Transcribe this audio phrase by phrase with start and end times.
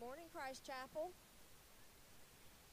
[0.00, 1.12] morning, Christ Chapel.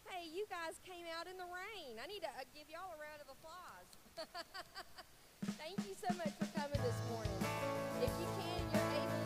[0.07, 1.99] Hey, you guys came out in the rain.
[1.99, 3.91] I need to uh, give y'all a round of applause.
[5.59, 7.35] Thank you so much for coming this morning.
[7.99, 9.16] If you can, you're able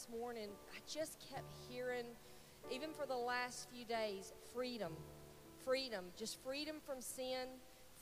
[0.00, 0.48] this morning.
[0.74, 2.04] I just kept hearing,
[2.70, 4.92] even for the last few days, freedom.
[5.64, 6.06] Freedom.
[6.16, 7.48] Just freedom from sin,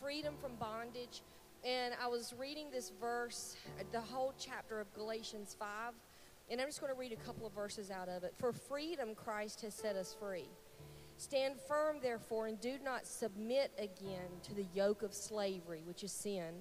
[0.00, 1.22] freedom from bondage.
[1.64, 3.56] And I was reading this verse,
[3.90, 5.94] the whole chapter of Galatians 5,
[6.50, 8.32] and I'm just going to read a couple of verses out of it.
[8.38, 10.48] For freedom, Christ has set us free.
[11.16, 16.12] Stand firm, therefore, and do not submit again to the yoke of slavery, which is
[16.12, 16.54] sin.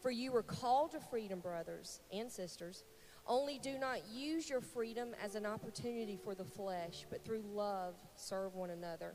[0.00, 2.84] For you were called to freedom, brothers and sisters.
[3.28, 7.94] Only do not use your freedom as an opportunity for the flesh, but through love
[8.16, 9.14] serve one another.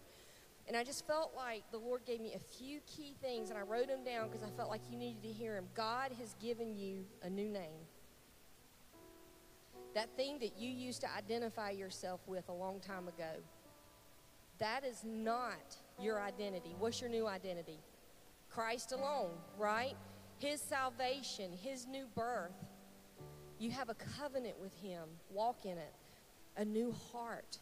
[0.68, 3.62] And I just felt like the Lord gave me a few key things, and I
[3.62, 5.68] wrote them down because I felt like you needed to hear them.
[5.74, 7.80] God has given you a new name.
[9.96, 13.42] That thing that you used to identify yourself with a long time ago
[14.62, 16.76] that is not your identity.
[16.78, 17.80] What's your new identity?
[18.48, 19.96] Christ alone, right?
[20.38, 22.54] His salvation, His new birth.
[23.62, 25.08] You have a covenant with Him.
[25.30, 25.94] Walk in it.
[26.58, 27.60] A new heart.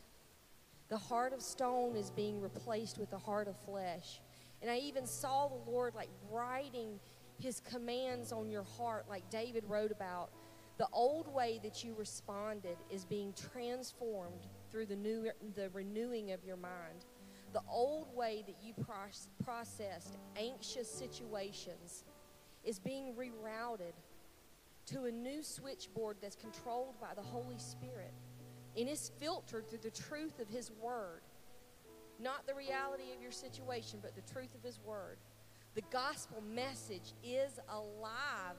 [0.88, 4.22] The heart of stone is being replaced with the heart of flesh.
[4.62, 7.02] And I even saw the Lord like writing
[7.38, 10.30] His commands on your heart, like David wrote about
[10.78, 16.46] The old way that you responded is being transformed through the new the renewing of
[16.46, 17.04] your mind.
[17.52, 18.74] The old way that you
[19.44, 22.06] processed anxious situations
[22.64, 23.96] is being rerouted
[24.92, 28.14] to a new switchboard that's controlled by the Holy Spirit
[28.78, 31.22] and is filtered through the truth of His Word.
[32.20, 35.18] Not the reality of your situation, but the truth of His Word.
[35.76, 38.58] The gospel message is alive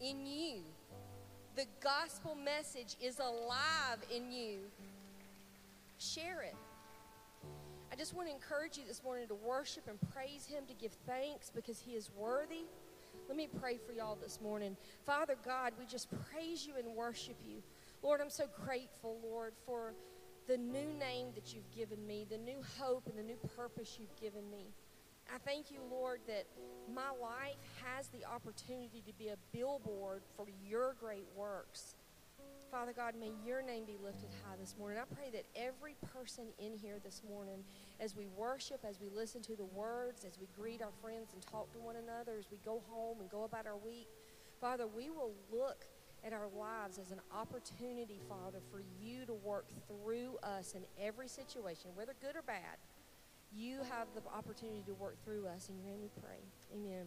[0.00, 0.62] in you.
[1.56, 4.58] The gospel message is alive in you.
[5.98, 6.56] Share it.
[7.92, 10.92] I just want to encourage you this morning to worship and praise Him, to give
[11.06, 12.64] thanks because He is worthy.
[13.28, 14.76] Let me pray for y'all this morning.
[15.06, 17.62] Father God, we just praise you and worship you.
[18.02, 19.94] Lord, I'm so grateful, Lord, for
[20.48, 24.14] the new name that you've given me, the new hope and the new purpose you've
[24.20, 24.66] given me.
[25.32, 26.46] I thank you, Lord, that
[26.92, 31.94] my life has the opportunity to be a billboard for your great works.
[32.72, 34.98] Father God, may your name be lifted high this morning.
[34.98, 37.62] I pray that every person in here this morning,
[38.00, 41.42] as we worship, as we listen to the words, as we greet our friends and
[41.42, 44.08] talk to one another, as we go home and go about our week,
[44.58, 45.84] Father, we will look
[46.24, 51.28] at our lives as an opportunity, Father, for you to work through us in every
[51.28, 52.78] situation, whether good or bad.
[53.54, 55.68] You have the opportunity to work through us.
[55.68, 56.40] In your name we pray.
[56.72, 57.04] Amen.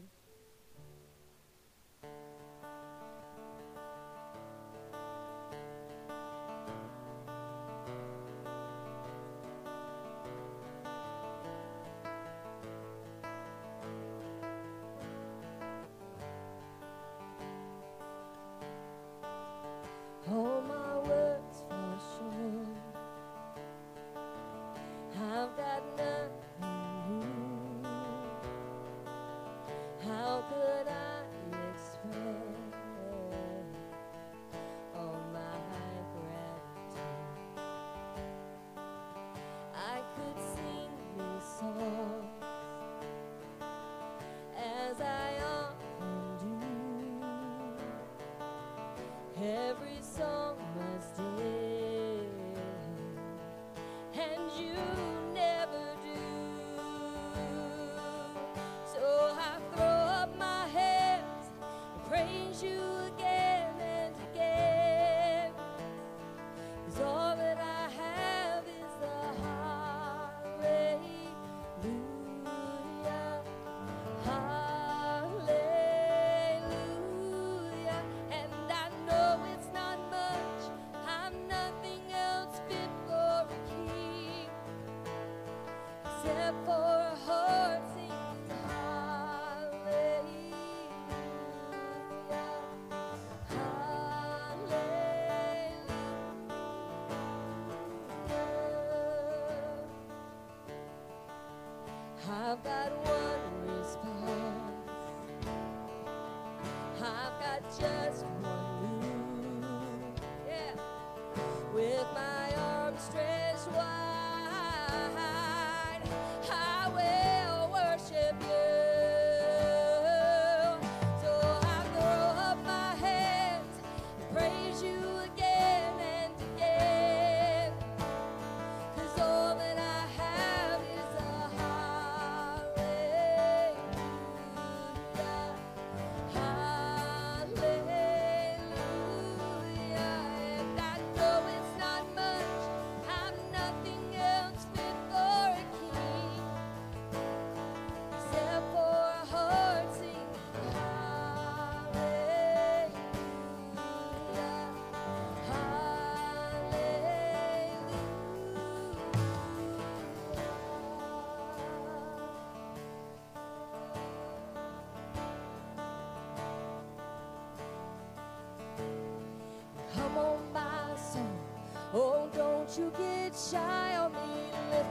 [102.67, 103.14] I've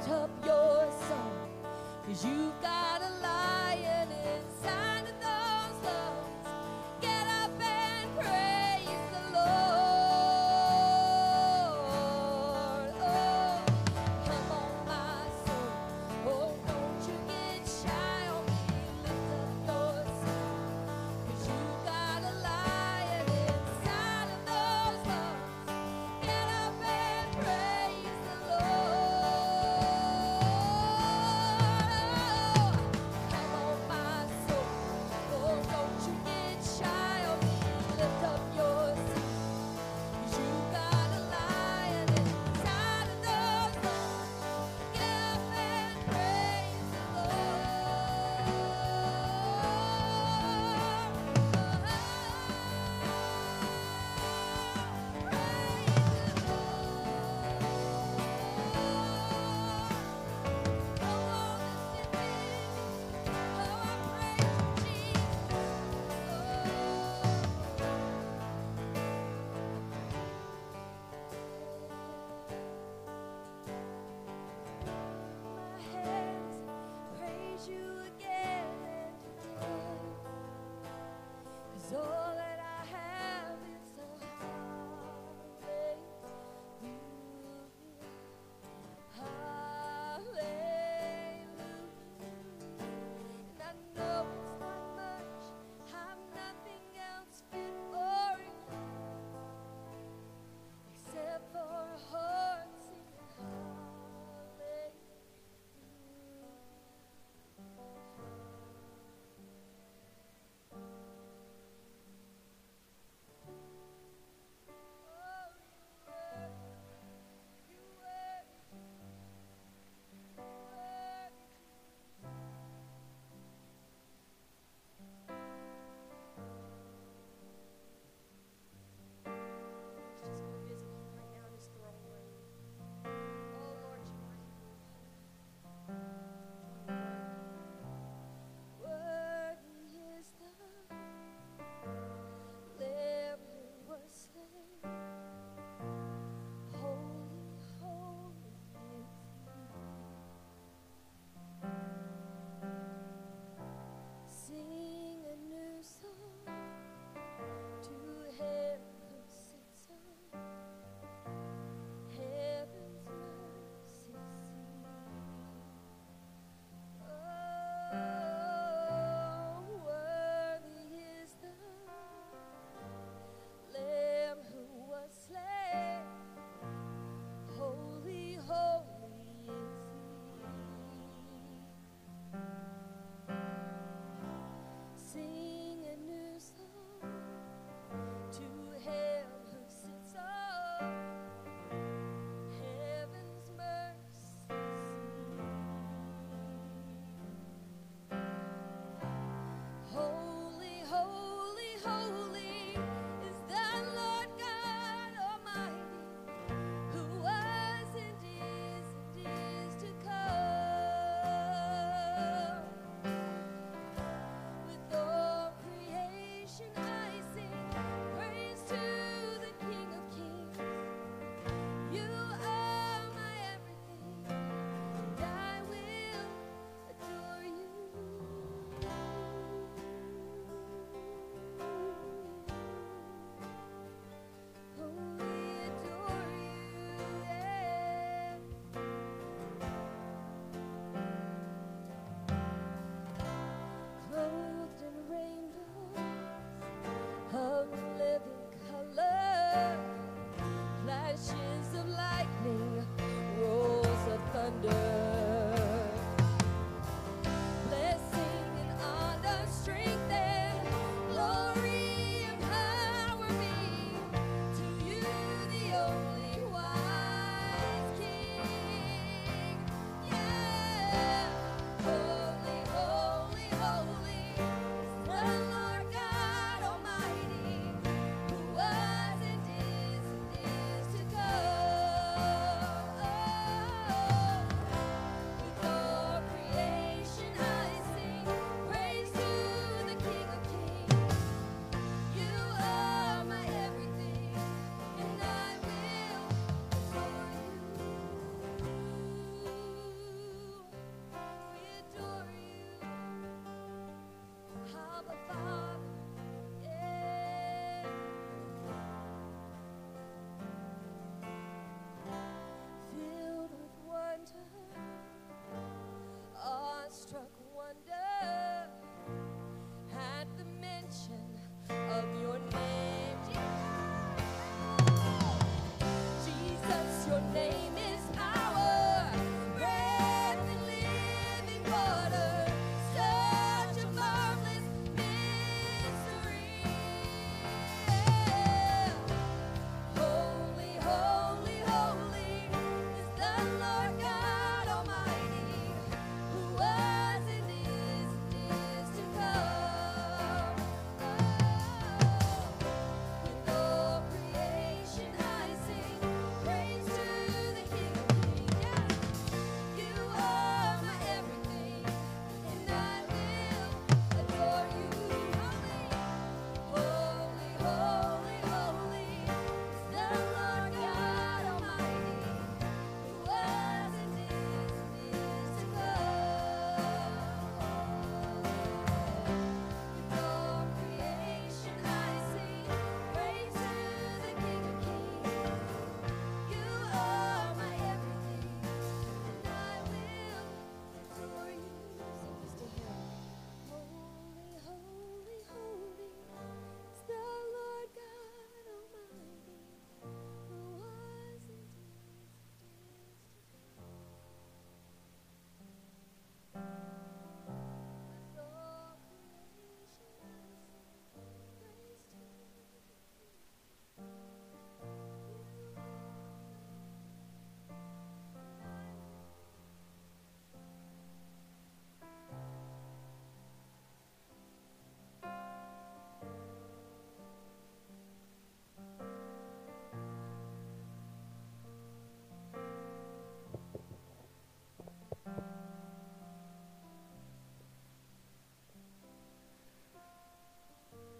[0.08, 0.33] me.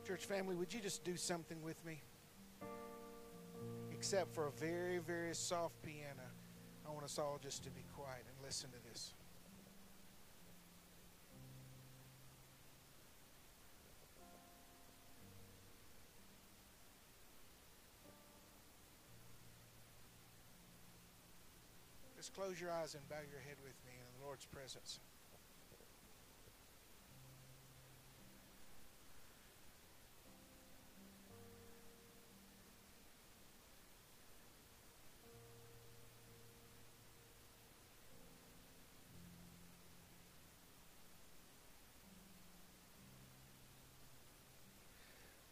[0.07, 2.03] Church family, would you just do something with me?
[3.91, 6.29] Except for a very, very soft piano,
[6.87, 9.15] I want us all just to be quiet and listen to this.
[22.15, 25.01] Just close your eyes and bow your head with me in the Lord's presence.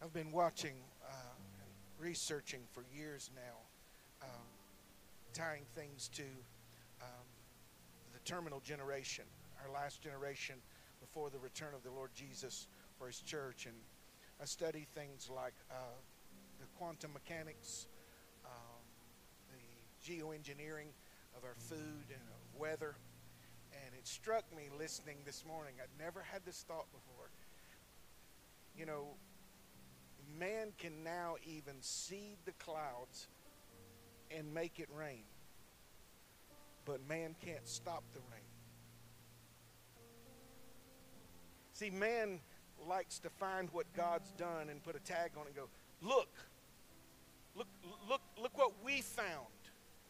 [0.03, 0.73] I've been watching
[1.07, 1.13] uh,
[1.61, 4.47] and researching for years now, um,
[5.33, 6.23] tying things to
[7.01, 7.25] um,
[8.11, 9.23] the terminal generation,
[9.63, 10.55] our last generation
[10.99, 12.67] before the return of the Lord Jesus
[12.99, 13.65] for his church.
[13.65, 13.75] And
[14.41, 15.75] I study things like uh,
[16.59, 17.87] the quantum mechanics,
[18.43, 18.83] um,
[19.51, 20.91] the geoengineering
[21.37, 22.95] of our food and weather.
[23.71, 25.75] And it struck me listening this morning.
[25.81, 27.29] I'd never had this thought before.
[28.77, 29.05] You know,
[30.39, 33.27] man can now even seed the clouds
[34.31, 35.23] and make it rain,
[36.85, 38.41] but man can't stop the rain.
[41.73, 42.39] See, man
[42.87, 45.69] likes to find what God's done and put a tag on it and go,
[46.01, 46.29] look,
[47.55, 47.67] look,
[48.07, 49.47] look, look what we found.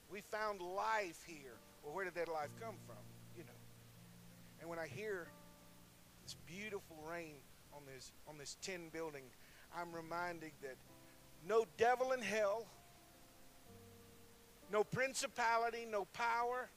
[0.09, 1.57] We found life here.
[1.83, 2.97] Well, where did that life come from?
[3.35, 3.59] You know.
[4.61, 5.27] And when I hear
[6.23, 7.35] this beautiful rain
[7.73, 9.23] on this on this tin building
[9.77, 10.75] I'm reminded that
[11.47, 12.65] no devil in hell,
[14.71, 16.69] no principality, no power,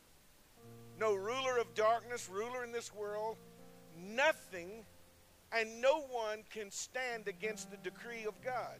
[0.98, 3.36] no ruler of darkness, ruler in this world,
[3.98, 4.84] nothing
[5.52, 8.78] and no one can stand against the decree of God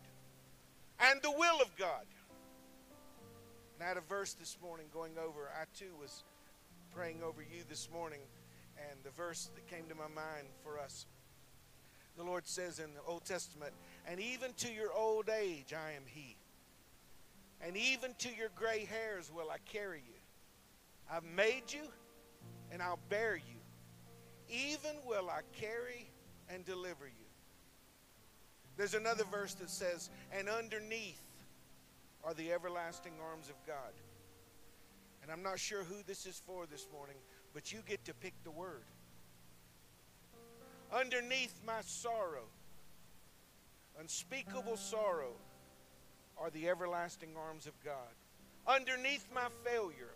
[0.98, 2.06] and the will of God.
[3.74, 5.50] And I had a verse this morning going over.
[5.54, 6.24] I too was
[6.94, 8.20] praying over you this morning,
[8.78, 11.06] and the verse that came to my mind for us.
[12.16, 13.74] The Lord says in the Old Testament,
[14.06, 16.36] and even to your old age I am He.
[17.60, 20.14] And even to your gray hairs will I carry you.
[21.10, 21.82] I've made you,
[22.70, 23.60] and I'll bear you.
[24.48, 26.10] Even will I carry
[26.48, 27.26] and deliver you.
[28.76, 31.22] There's another verse that says, and underneath
[32.22, 33.92] are the everlasting arms of God.
[35.22, 37.16] And I'm not sure who this is for this morning,
[37.54, 38.84] but you get to pick the word.
[40.92, 42.44] Underneath my sorrow,
[44.00, 45.32] unspeakable sorrow
[46.38, 48.14] are the everlasting arms of God.
[48.66, 50.14] Underneath my failure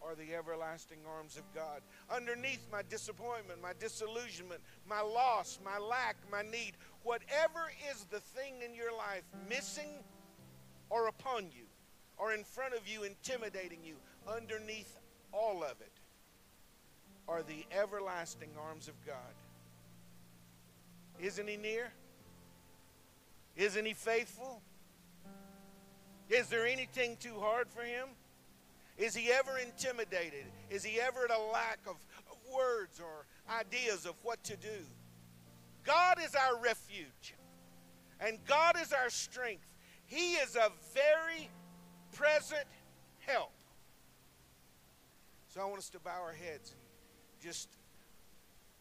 [0.00, 1.80] are the everlasting arms of God.
[2.14, 8.54] Underneath my disappointment, my disillusionment, my loss, my lack, my need, whatever is the thing
[8.64, 10.02] in your life missing
[10.90, 11.64] or upon you
[12.16, 13.96] or in front of you, intimidating you,
[14.28, 14.96] underneath
[15.32, 15.92] all of it
[17.26, 19.16] are the everlasting arms of God.
[21.18, 21.90] Isn't He near?
[23.56, 24.62] Isn't he faithful?
[26.28, 28.08] Is there anything too hard for him?
[28.96, 30.44] Is he ever intimidated?
[30.70, 31.96] Is he ever at a lack of,
[32.54, 34.86] words or ideas of what to do?
[35.84, 37.34] God is our refuge,
[38.20, 39.66] and God is our strength.
[40.06, 41.50] He is a very
[42.12, 42.66] present
[43.20, 43.52] help.
[45.48, 47.68] So I want us to bow our heads and just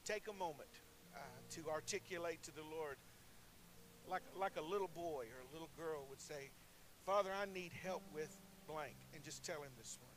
[0.05, 0.69] take a moment
[1.15, 1.19] uh,
[1.51, 2.97] to articulate to the Lord
[4.09, 6.51] like, like a little boy or a little girl would say,
[7.05, 8.35] Father, I need help with
[8.67, 10.13] blank, and just tell him this morning.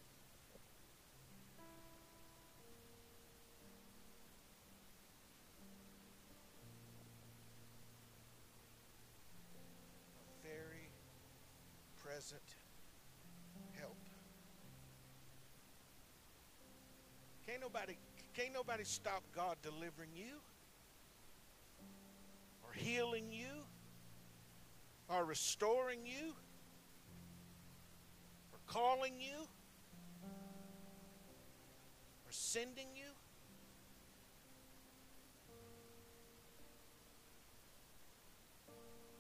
[10.45, 10.89] Very
[11.99, 12.41] present
[13.81, 13.97] help.
[17.47, 17.97] Can't nobody,
[18.35, 20.41] can't nobody stop God delivering you
[22.63, 23.65] or healing you
[25.09, 26.35] are restoring you,
[28.53, 29.47] or calling you,
[32.25, 33.11] or sending you.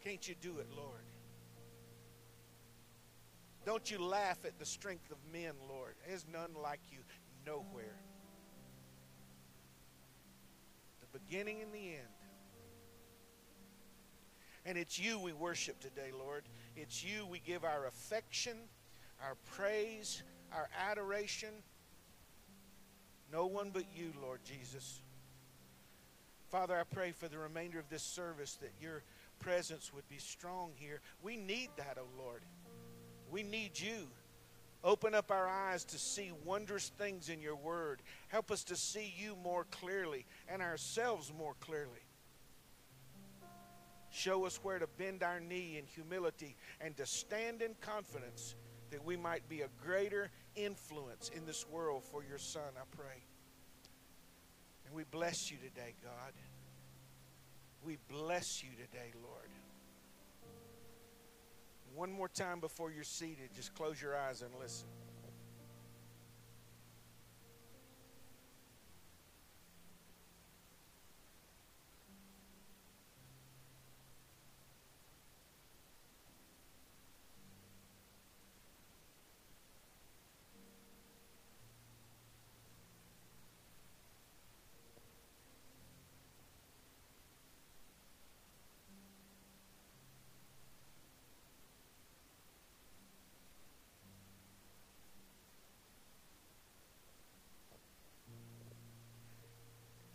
[0.02, 1.02] Can't you do it, Lord?
[3.64, 5.96] Don't you laugh at the strength of men, Lord.
[6.06, 6.98] There's none like you
[7.44, 7.98] nowhere.
[11.00, 12.15] The beginning and the end.
[14.66, 16.42] And it's you we worship today, Lord.
[16.74, 18.56] It's you we give our affection,
[19.22, 21.50] our praise, our adoration.
[23.32, 25.00] No one but you, Lord Jesus.
[26.50, 29.04] Father, I pray for the remainder of this service that your
[29.38, 31.00] presence would be strong here.
[31.22, 32.42] We need that, oh Lord.
[33.30, 34.08] We need you.
[34.82, 38.02] Open up our eyes to see wondrous things in your word.
[38.28, 42.05] Help us to see you more clearly and ourselves more clearly.
[44.16, 48.54] Show us where to bend our knee in humility and to stand in confidence
[48.90, 53.22] that we might be a greater influence in this world for your Son, I pray.
[54.86, 56.32] And we bless you today, God.
[57.84, 59.50] We bless you today, Lord.
[61.94, 64.88] One more time before you're seated, just close your eyes and listen.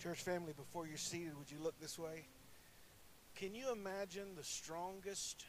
[0.01, 2.25] Church family, before you're seated, would you look this way?
[3.35, 5.45] Can you imagine the strongest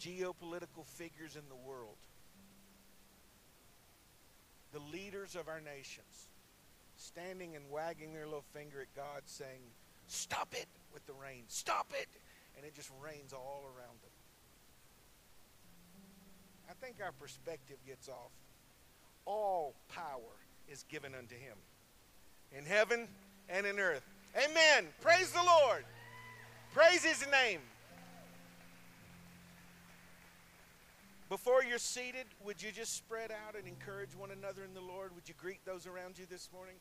[0.00, 1.96] geopolitical figures in the world?
[4.72, 6.28] The leaders of our nations
[6.96, 9.60] standing and wagging their little finger at God saying,
[10.06, 12.08] Stop it with the rain, stop it!
[12.56, 14.10] And it just rains all around them.
[16.70, 18.32] I think our perspective gets off.
[19.26, 20.38] All power
[20.70, 21.56] is given unto him.
[22.50, 23.08] In heaven
[23.48, 24.02] and in earth.
[24.36, 24.86] Amen.
[25.00, 25.84] Praise the Lord.
[26.74, 27.60] Praise his name.
[31.28, 35.14] Before you're seated, would you just spread out and encourage one another in the Lord?
[35.14, 36.76] Would you greet those around you this morning?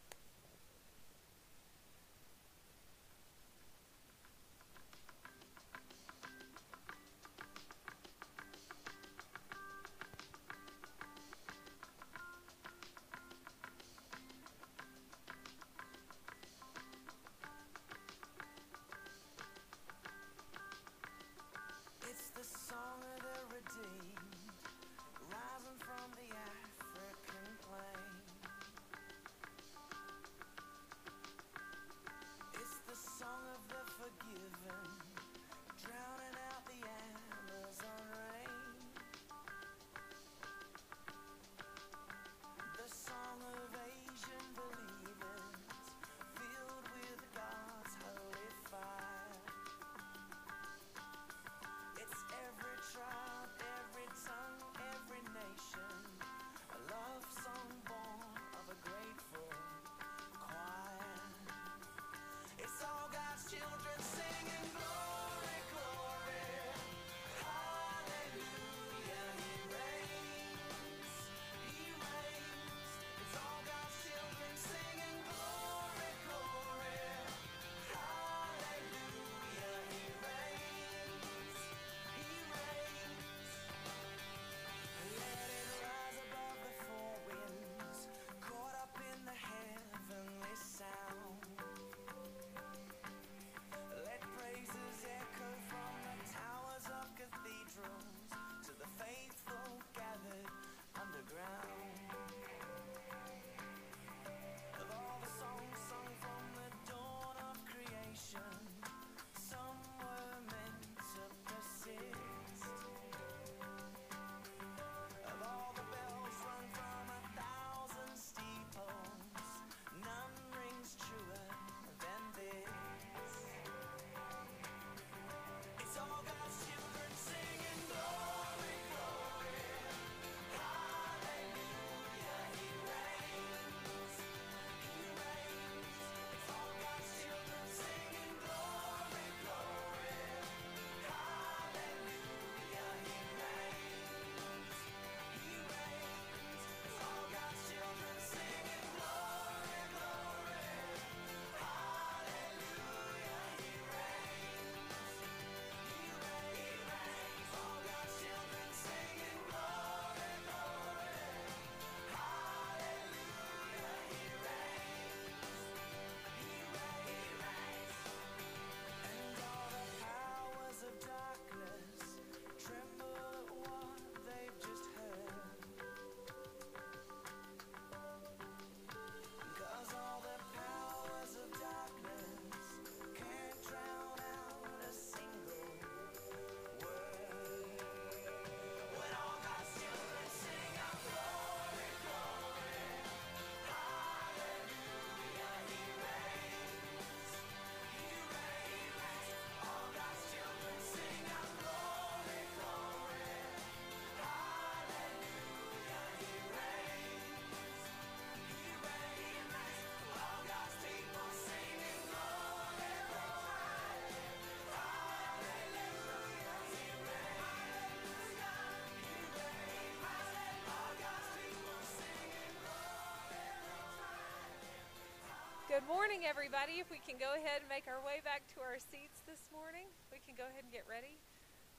[225.78, 226.82] Good morning, everybody.
[226.82, 229.86] If we can go ahead and make our way back to our seats this morning,
[230.10, 231.22] we can go ahead and get ready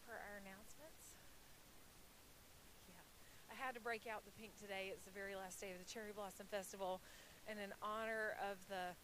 [0.07, 1.19] for our announcements.
[2.87, 3.03] Yeah,
[3.51, 4.95] I had to break out the pink today.
[4.95, 7.03] It's the very last day of the Cherry Blossom Festival,
[7.51, 8.95] and in honor of the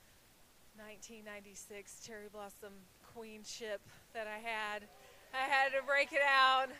[0.78, 1.26] 1996
[2.06, 3.82] Cherry Blossom Queenship
[4.14, 4.86] that I had,
[5.34, 6.70] I had to break it out.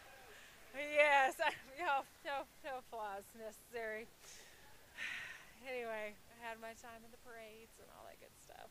[0.70, 1.50] Yes, I,
[1.83, 4.07] no, no, no applause necessary.
[5.66, 6.12] Anyway,
[6.44, 8.68] had my time in the parades and all that good stuff.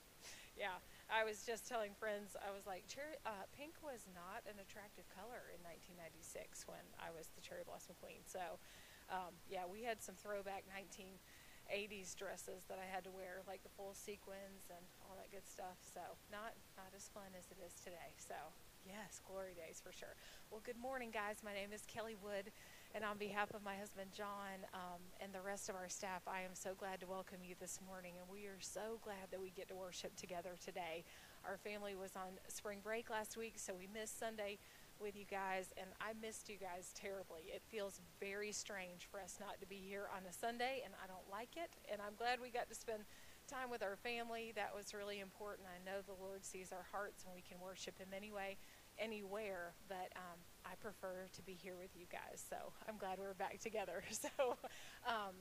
[0.54, 0.78] Yeah,
[1.10, 5.10] I was just telling friends, I was like, cherry, uh, pink was not an attractive
[5.10, 8.22] color in 1996 when I was the cherry blossom queen.
[8.30, 8.62] So,
[9.10, 13.74] um, yeah, we had some throwback 1980s dresses that I had to wear, like the
[13.74, 15.82] full sequins and all that good stuff.
[15.82, 18.14] So, not not as fun as it is today.
[18.22, 18.38] So,
[18.86, 20.14] yes, glory days for sure.
[20.54, 21.42] Well, good morning, guys.
[21.42, 22.54] My name is Kelly Wood.
[22.96, 26.42] And on behalf of my husband John um, and the rest of our staff, I
[26.42, 28.14] am so glad to welcome you this morning.
[28.22, 31.04] And we are so glad that we get to worship together today.
[31.44, 34.60] Our family was on spring break last week, so we missed Sunday
[35.02, 37.50] with you guys, and I missed you guys terribly.
[37.50, 41.08] It feels very strange for us not to be here on a Sunday, and I
[41.08, 41.74] don't like it.
[41.92, 43.10] And I'm glad we got to spend
[43.50, 44.54] time with our family.
[44.56, 45.66] That was really important.
[45.66, 48.56] I know the Lord sees our hearts, and we can worship Him anyway
[49.00, 52.44] anywhere, but um, I prefer to be here with you guys.
[52.50, 52.56] So
[52.88, 54.04] I'm glad we're back together.
[54.14, 54.58] So,
[55.08, 55.36] um,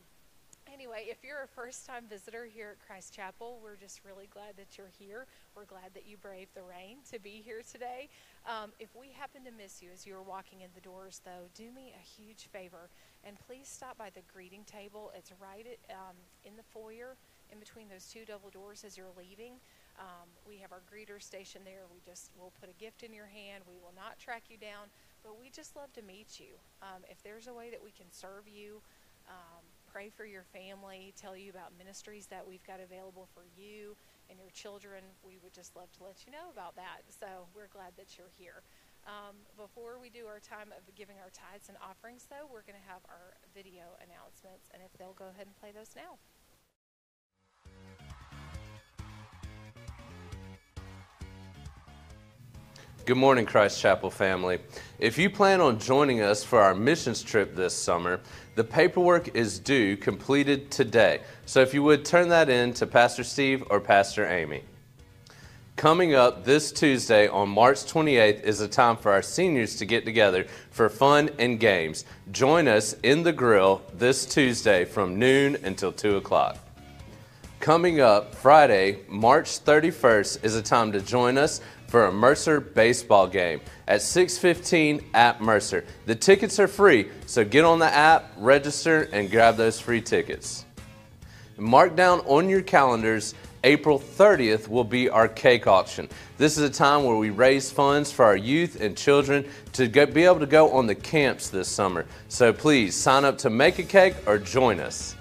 [0.73, 4.57] anyway, if you're a first time visitor here at Christ Chapel, we're just really glad
[4.57, 5.27] that you're here.
[5.55, 8.09] We're glad that you braved the rain to be here today.
[8.47, 11.49] Um, if we happen to miss you as you are walking in the doors, though,
[11.55, 12.91] do me a huge favor
[13.25, 15.13] and please stop by the greeting table.
[15.17, 17.17] It's right at, um, in the foyer
[17.53, 19.55] in between those two double doors as you're leaving.
[19.99, 21.85] Um, we have our greeter station there.
[21.93, 23.65] We just will put a gift in your hand.
[23.69, 24.89] We will not track you down,
[25.23, 26.57] but we just love to meet you.
[26.81, 28.81] Um, if there's a way that we can serve you,
[29.29, 33.95] um, pray for your family, tell you about ministries that we've got available for you
[34.31, 37.05] and your children, we would just love to let you know about that.
[37.13, 38.65] So we're glad that you're here.
[39.05, 42.79] Um, before we do our time of giving our tithes and offerings, though, we're going
[42.79, 46.23] to have our video announcements, and if they'll go ahead and play those now.
[53.05, 54.61] Good morning, Christ Chapel family.
[55.01, 58.21] If you plan on joining us for our missions trip this summer,
[58.55, 61.23] the paperwork is due completed today.
[61.45, 64.63] So if you would turn that in to Pastor Steve or Pastor Amy.
[65.75, 70.05] Coming up this Tuesday on March 28th is a time for our seniors to get
[70.05, 72.05] together for fun and games.
[72.31, 76.57] Join us in the grill this Tuesday from noon until 2 o'clock.
[77.63, 83.29] Coming up Friday, March 31st, is a time to join us for a Mercer baseball
[83.29, 85.85] game at 6:15 at Mercer.
[86.07, 90.65] The tickets are free, so get on the app, register and grab those free tickets.
[91.57, 96.09] Mark down on your calendars April 30th will be our cake auction.
[96.39, 100.13] This is a time where we raise funds for our youth and children to get,
[100.13, 102.07] be able to go on the camps this summer.
[102.27, 105.15] So please sign up to make a cake or join us.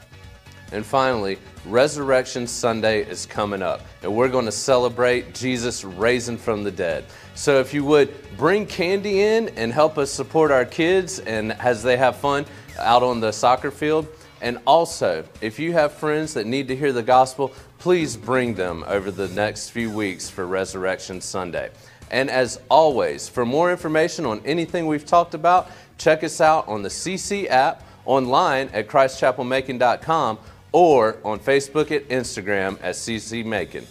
[0.71, 6.63] And finally, Resurrection Sunday is coming up, and we're going to celebrate Jesus raising from
[6.63, 7.05] the dead.
[7.35, 11.83] So, if you would bring candy in and help us support our kids and as
[11.83, 12.45] they have fun
[12.79, 14.07] out on the soccer field.
[14.41, 18.83] And also, if you have friends that need to hear the gospel, please bring them
[18.87, 21.69] over the next few weeks for Resurrection Sunday.
[22.09, 26.81] And as always, for more information on anything we've talked about, check us out on
[26.81, 30.39] the CC app, online at christchapelmacon.com,
[30.71, 33.85] or on Facebook and Instagram at CC Macon.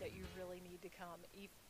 [0.00, 1.20] That you really need to come,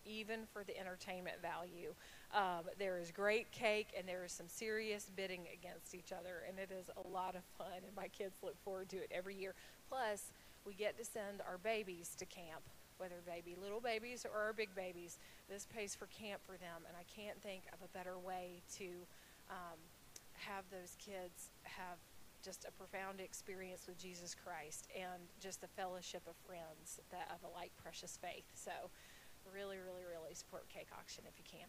[0.05, 1.95] even for the entertainment value.
[2.35, 6.59] Um, there is great cake and there is some serious bidding against each other, and
[6.59, 9.55] it is a lot of fun, and my kids look forward to it every year.
[9.89, 10.31] Plus,
[10.65, 12.63] we get to send our babies to camp
[13.01, 15.19] whether they be little babies or big babies.
[15.49, 19.09] This pays for camp for them, and I can't think of a better way to
[19.49, 19.81] um,
[20.37, 21.97] have those kids have
[22.45, 27.41] just a profound experience with Jesus Christ and just a fellowship of friends that of
[27.45, 28.49] a like precious faith.
[28.55, 28.73] So,
[29.49, 31.69] really, really, really support Cake Auction if you can.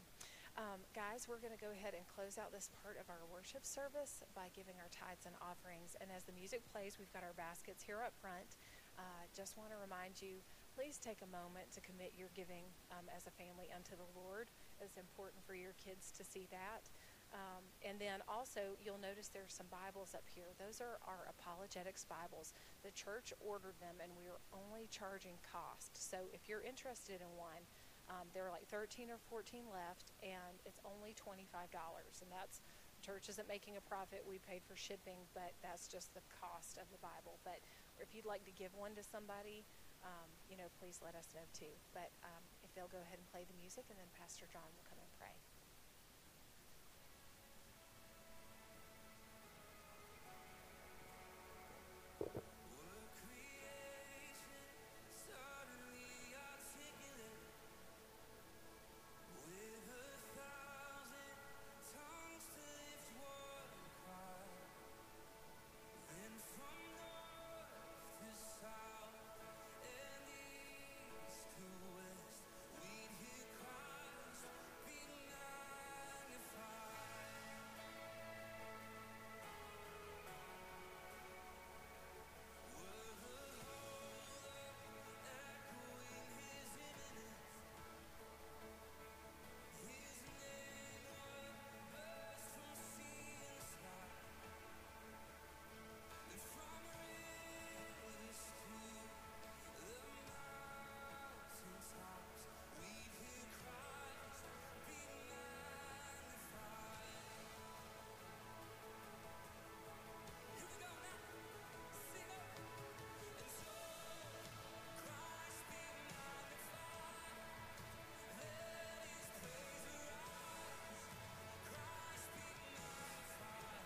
[0.60, 3.64] Um, guys, we're going to go ahead and close out this part of our worship
[3.64, 5.96] service by giving our tithes and offerings.
[6.04, 8.60] And as the music plays, we've got our baskets here up front.
[9.00, 10.44] Uh, just want to remind you
[10.76, 12.64] please take a moment to commit your giving
[12.96, 14.48] um, as a family unto the Lord.
[14.80, 16.88] It's important for your kids to see that.
[17.32, 20.52] Um, and then also, you'll notice there's some Bibles up here.
[20.60, 22.52] Those are our apologetics Bibles.
[22.84, 25.96] The church ordered them, and we are only charging cost.
[25.96, 27.64] So if you're interested in one,
[28.12, 31.48] um, there are like 13 or 14 left, and it's only $25.
[31.72, 32.60] And that's
[33.00, 34.28] the church isn't making a profit.
[34.28, 37.40] We paid for shipping, but that's just the cost of the Bible.
[37.48, 37.64] But
[38.04, 39.64] if you'd like to give one to somebody,
[40.02, 41.74] um, you know, please let us know too.
[41.94, 44.86] But um, if they'll go ahead and play the music, and then Pastor John will
[44.88, 45.38] come and pray.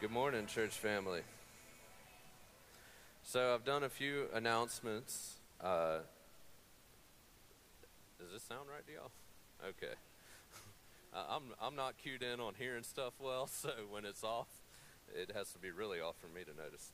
[0.06, 1.22] Good morning, church family.
[3.24, 5.40] So I've done a few announcements.
[5.60, 5.98] Uh,
[8.20, 9.12] does this sound right to y'all?
[9.68, 9.96] Okay.
[11.12, 14.46] I'm I'm not cued in on hearing stuff well, so when it's off,
[15.12, 16.92] it has to be really off for me to notice.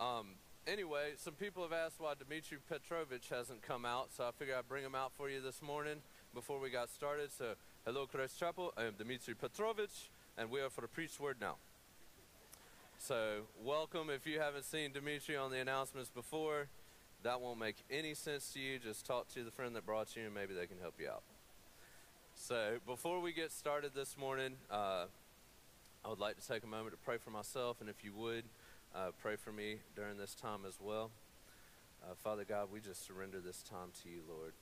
[0.00, 0.30] Um,
[0.66, 4.68] anyway, some people have asked why Dmitry Petrovich hasn't come out, so I figured I'd
[4.68, 5.98] bring him out for you this morning
[6.34, 7.30] before we got started.
[7.30, 7.54] So,
[7.86, 8.72] hello, Christ Chapel.
[8.76, 11.58] I am Dmitry Petrovich, and we are for the preach word now.
[13.06, 14.08] So, welcome.
[14.08, 16.68] If you haven't seen Dimitri on the announcements before,
[17.22, 18.78] that won't make any sense to you.
[18.78, 21.22] Just talk to the friend that brought you, and maybe they can help you out.
[22.34, 25.04] So, before we get started this morning, uh,
[26.02, 28.44] I would like to take a moment to pray for myself, and if you would,
[28.94, 31.10] uh, pray for me during this time as well.
[32.02, 34.54] Uh, Father God, we just surrender this time to you, Lord.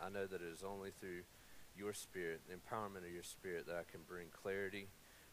[0.00, 1.24] I know that it is only through
[1.76, 4.86] your spirit, the empowerment of your spirit, that I can bring clarity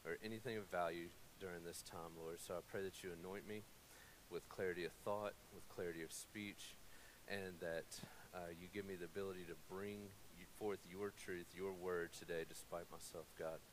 [0.03, 1.07] or anything of value
[1.39, 2.37] during this time, Lord.
[2.39, 3.63] So I pray that you anoint me
[4.29, 6.75] with clarity of thought, with clarity of speech,
[7.27, 7.99] and that
[8.35, 10.09] uh, you give me the ability to bring
[10.59, 13.63] forth your truth, your word today, despite myself, God.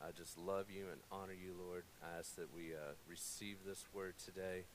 [0.00, 1.84] I just love you and honor you, Lord.
[2.04, 4.68] I ask that we uh, receive this word today,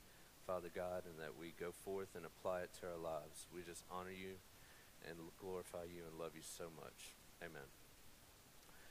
[0.46, 3.46] Father God, and that we go forth and apply it to our lives.
[3.54, 4.42] We just honor you
[5.06, 7.14] and glorify you and love you so much.
[7.40, 7.87] Amen.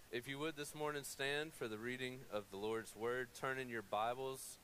[0.09, 3.67] If you would this morning stand for the reading of the Lord's Word, turn in
[3.67, 4.57] your Bibles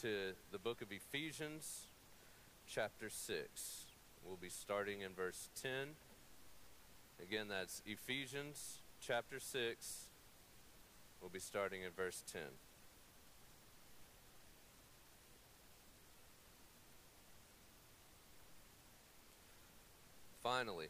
[0.00, 1.86] to the book of Ephesians,
[2.66, 3.84] chapter 6.
[4.26, 5.70] We'll be starting in verse 10.
[7.22, 10.08] Again, that's Ephesians, chapter 6.
[11.20, 12.42] We'll be starting in verse 10.
[20.42, 20.88] Finally,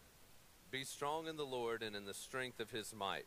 [0.71, 3.27] be strong in the Lord and in the strength of his might.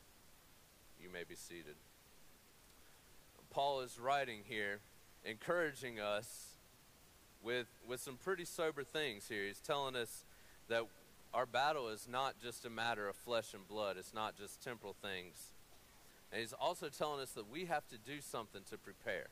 [1.01, 1.75] You may be seated.
[3.49, 4.79] Paul is writing here,
[5.25, 6.55] encouraging us
[7.43, 9.45] with, with some pretty sober things here.
[9.45, 10.25] He's telling us
[10.69, 10.83] that
[11.33, 14.95] our battle is not just a matter of flesh and blood, it's not just temporal
[15.01, 15.53] things.
[16.31, 19.27] And he's also telling us that we have to do something to prepare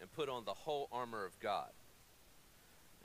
[0.00, 1.70] and put on the whole armor of God.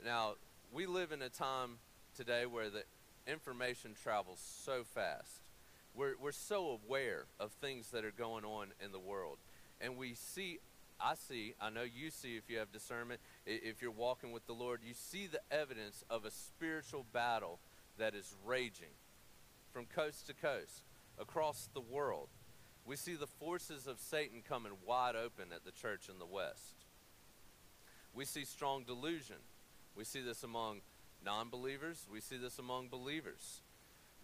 [0.04, 0.34] Now,
[0.72, 1.78] we live in a time
[2.16, 2.82] today where the
[3.26, 5.42] information travels so fast.
[5.94, 9.38] We're, we're so aware of things that are going on in the world.
[9.80, 10.58] And we see,
[11.00, 14.54] I see, I know you see if you have discernment, if you're walking with the
[14.54, 17.58] Lord, you see the evidence of a spiritual battle
[17.98, 18.94] that is raging
[19.72, 20.82] from coast to coast
[21.18, 22.28] across the world.
[22.84, 26.84] We see the forces of Satan coming wide open at the church in the West.
[28.14, 29.36] We see strong delusion.
[29.94, 30.80] We see this among
[31.24, 32.06] non believers.
[32.10, 33.62] We see this among believers.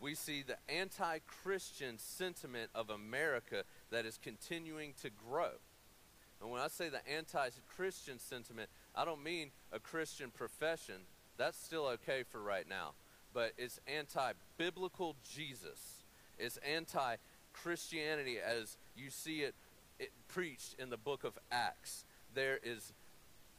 [0.00, 5.50] We see the anti Christian sentiment of America that is continuing to grow.
[6.40, 11.02] And when I say the anti Christian sentiment, I don't mean a Christian profession.
[11.36, 12.92] That's still okay for right now.
[13.34, 16.04] But it's anti biblical Jesus.
[16.38, 17.16] It's anti
[17.52, 19.54] Christianity as you see it,
[19.98, 22.04] it preached in the book of Acts.
[22.34, 22.92] There is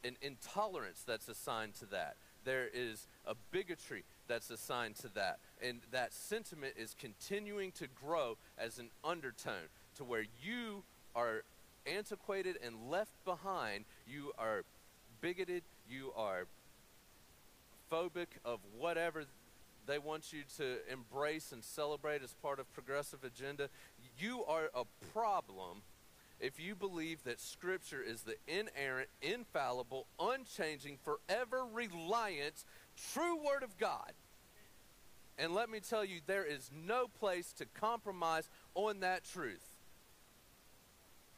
[0.03, 2.15] an intolerance that's assigned to that.
[2.45, 5.39] There is a bigotry that's assigned to that.
[5.61, 9.67] And that sentiment is continuing to grow as an undertone
[9.97, 11.43] to where you are
[11.86, 13.84] antiquated and left behind.
[14.07, 14.63] You are
[15.19, 15.63] bigoted.
[15.89, 16.45] You are
[17.91, 19.25] phobic of whatever
[19.88, 23.69] they want you to embrace and celebrate as part of progressive agenda.
[24.19, 25.82] You are a problem
[26.39, 32.63] if you believe that Scripture is the inerrant, infallible, unchanging, forever reliant,
[33.13, 34.13] true Word of God.
[35.37, 39.63] And let me tell you, there is no place to compromise on that truth.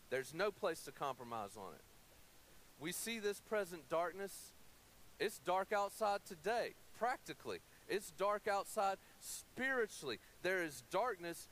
[0.10, 1.82] There's no place to compromise on it.
[2.80, 4.54] We see this present darkness.
[5.20, 7.60] It's dark outside today, practically.
[7.88, 10.18] It's dark outside spiritually.
[10.42, 11.48] There is darkness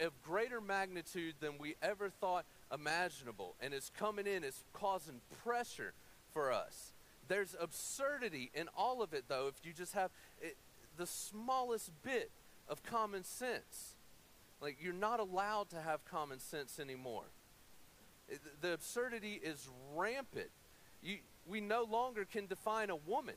[0.00, 3.54] of greater magnitude than we ever thought imaginable.
[3.60, 5.94] And it's coming in, it's causing pressure
[6.32, 6.92] for us.
[7.28, 10.10] There's absurdity in all of it, though, if you just have
[10.40, 10.56] it,
[10.96, 12.30] the smallest bit
[12.68, 13.96] of common sense.
[14.60, 17.24] Like, you're not allowed to have common sense anymore.
[18.28, 20.50] It- the absurdity is rampant.
[21.02, 23.36] You, we no longer can define a woman.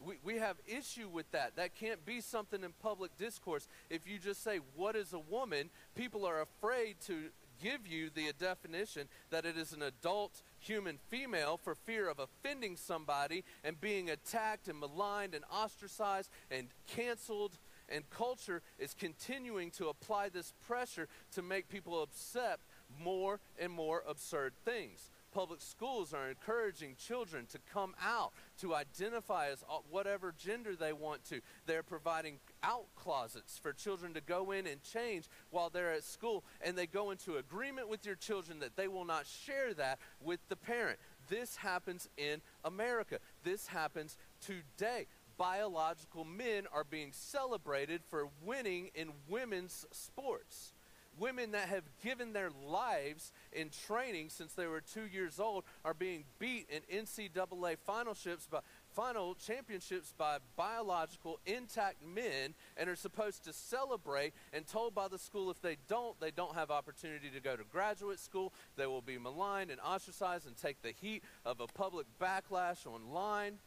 [0.00, 1.56] We, we have issue with that.
[1.56, 3.66] That can't be something in public discourse.
[3.90, 5.70] If you just say, What is a woman?
[5.94, 7.30] people are afraid to
[7.64, 12.76] give you the definition that it is an adult human female for fear of offending
[12.76, 17.58] somebody and being attacked and maligned and ostracized and canceled.
[17.88, 22.62] And culture is continuing to apply this pressure to make people accept
[23.02, 25.10] more and more absurd things.
[25.32, 30.92] Public schools are encouraging children to come out, to identify as uh, whatever gender they
[30.92, 31.40] want to.
[31.66, 36.44] They're providing out closets for children to go in and change while they're at school,
[36.60, 40.40] and they go into agreement with your children that they will not share that with
[40.48, 40.98] the parent.
[41.28, 43.18] This happens in America.
[43.42, 45.06] This happens today.
[45.36, 50.74] Biological men are being celebrated for winning in women's sports
[51.18, 55.94] women that have given their lives in training since they were two years old are
[55.94, 58.60] being beat in NCAA finalships by
[58.94, 65.18] final championships by biological intact men and are supposed to celebrate and told by the
[65.18, 69.02] school if they don't they don't have opportunity to go to graduate school they will
[69.02, 73.58] be maligned and ostracized and take the heat of a public backlash online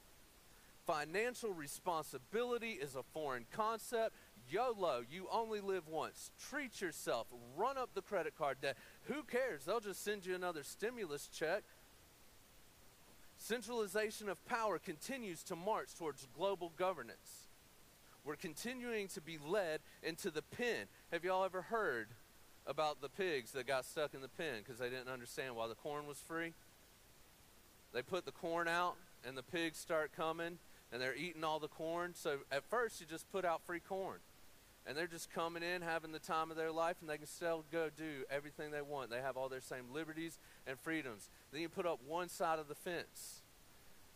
[0.86, 4.14] financial responsibility is a foreign concept
[4.50, 6.32] YOLO, you only live once.
[6.50, 7.28] Treat yourself.
[7.58, 8.78] Run up the credit card debt.
[9.04, 9.66] Who cares?
[9.66, 11.64] They'll just send you another stimulus check.
[13.38, 17.48] Centralization of power continues to march towards global governance.
[18.26, 20.88] We're continuing to be led into the pen.
[21.12, 22.10] Have y'all ever heard
[22.66, 25.76] about the pigs that got stuck in the pen because they didn't understand why the
[25.76, 26.54] corn was free?
[27.94, 30.60] They put the corn out, and the pigs start coming,
[30.92, 32.14] and they're eating all the corn.
[32.16, 34.20] So at first, you just put out free corn
[34.88, 37.66] and they're just coming in having the time of their life and they can still
[37.72, 39.10] go do everything they want.
[39.10, 41.30] They have all their same liberties and freedoms.
[41.52, 43.42] Then you put up one side of the fence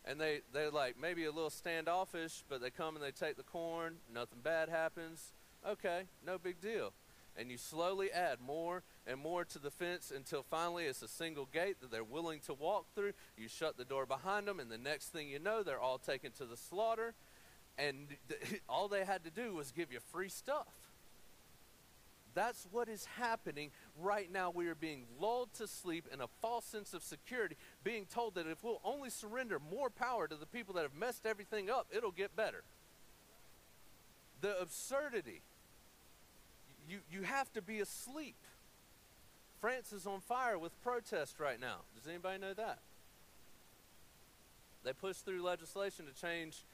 [0.04, 3.42] and they they're like maybe a little standoffish but they come and they take the
[3.42, 5.32] corn nothing bad happens.
[5.68, 6.92] Okay no big deal.
[7.36, 11.48] And you slowly add more and more to the fence until finally it's a single
[11.52, 13.12] gate that they're willing to walk through.
[13.36, 16.32] You shut the door behind them and the next thing you know they're all taken
[16.32, 17.14] to the slaughter
[17.78, 20.68] and th- all they had to do was give you free stuff.
[22.34, 23.70] That's what is happening
[24.00, 24.50] right now.
[24.50, 28.46] We are being lulled to sleep in a false sense of security, being told that
[28.46, 32.10] if we'll only surrender more power to the people that have messed everything up, it'll
[32.10, 32.62] get better.
[34.40, 35.42] The absurdity.
[36.88, 38.36] You, you have to be asleep.
[39.60, 41.82] France is on fire with protest right now.
[41.94, 42.78] Does anybody know that?
[44.84, 46.64] They pushed through legislation to change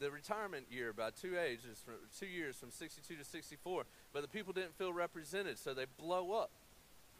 [0.00, 3.84] the retirement year by two ages, from two years from 62 to 64.
[4.12, 6.50] But the people didn't feel represented, so they blow up.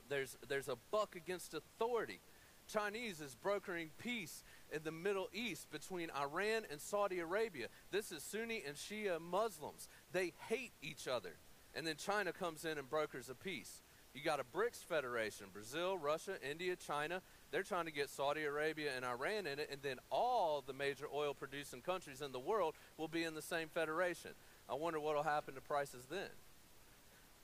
[0.08, 2.20] There's there's a buck against authority.
[2.66, 7.68] Chinese is brokering peace in the Middle East between Iran and Saudi Arabia.
[7.90, 9.88] This is Sunni and Shia Muslims.
[10.12, 11.36] They hate each other.
[11.74, 13.82] And then China comes in and brokers a peace.
[14.14, 17.20] You got a BRICS federation Brazil, Russia, India, China.
[17.55, 21.07] They're trying to get Saudi Arabia and Iran in it, and then all the major
[21.14, 24.32] oil producing countries in the world will be in the same federation.
[24.68, 26.30] I wonder what will happen to prices then.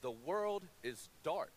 [0.03, 1.53] The world is dark.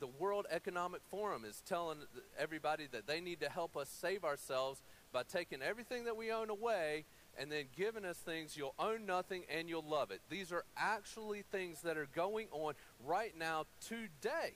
[0.00, 1.98] The World Economic Forum is telling
[2.36, 6.50] everybody that they need to help us save ourselves by taking everything that we own
[6.50, 7.04] away
[7.38, 10.20] and then giving us things you'll own nothing and you'll love it.
[10.28, 12.74] These are actually things that are going on
[13.06, 14.54] right now today.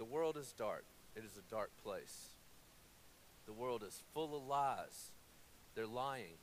[0.00, 0.86] The world is dark.
[1.14, 2.28] It is a dark place.
[3.44, 5.10] The world is full of lies.
[5.74, 6.38] They're lying.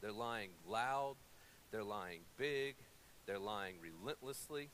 [0.00, 1.14] They're lying loud.
[1.70, 2.74] They're lying big.
[3.26, 4.70] They're lying relentlessly.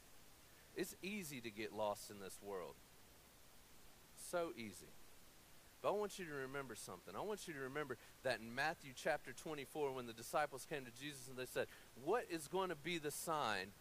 [0.75, 2.73] It's easy to get lost in this world.
[4.31, 4.89] So easy.
[5.83, 7.14] But I want you to remember something.
[7.14, 10.91] I want you to remember that in Matthew chapter 24, when the disciples came to
[10.99, 11.67] Jesus and they said,
[12.03, 13.73] What is going to be the sign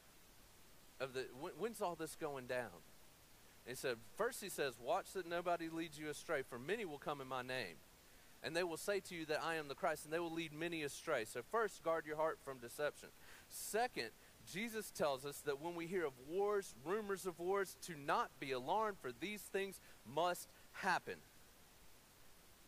[1.00, 2.84] of the, when, when's all this going down?
[3.66, 7.22] He said, First, he says, Watch that nobody leads you astray, for many will come
[7.22, 7.76] in my name.
[8.44, 10.54] And they will say to you that I am the Christ, and they will lead
[10.54, 11.26] many astray.
[11.26, 13.10] So, first, guard your heart from deception.
[13.50, 14.10] Second,
[14.52, 18.52] Jesus tells us that when we hear of wars, rumors of wars, to not be
[18.52, 21.16] alarmed, for these things must happen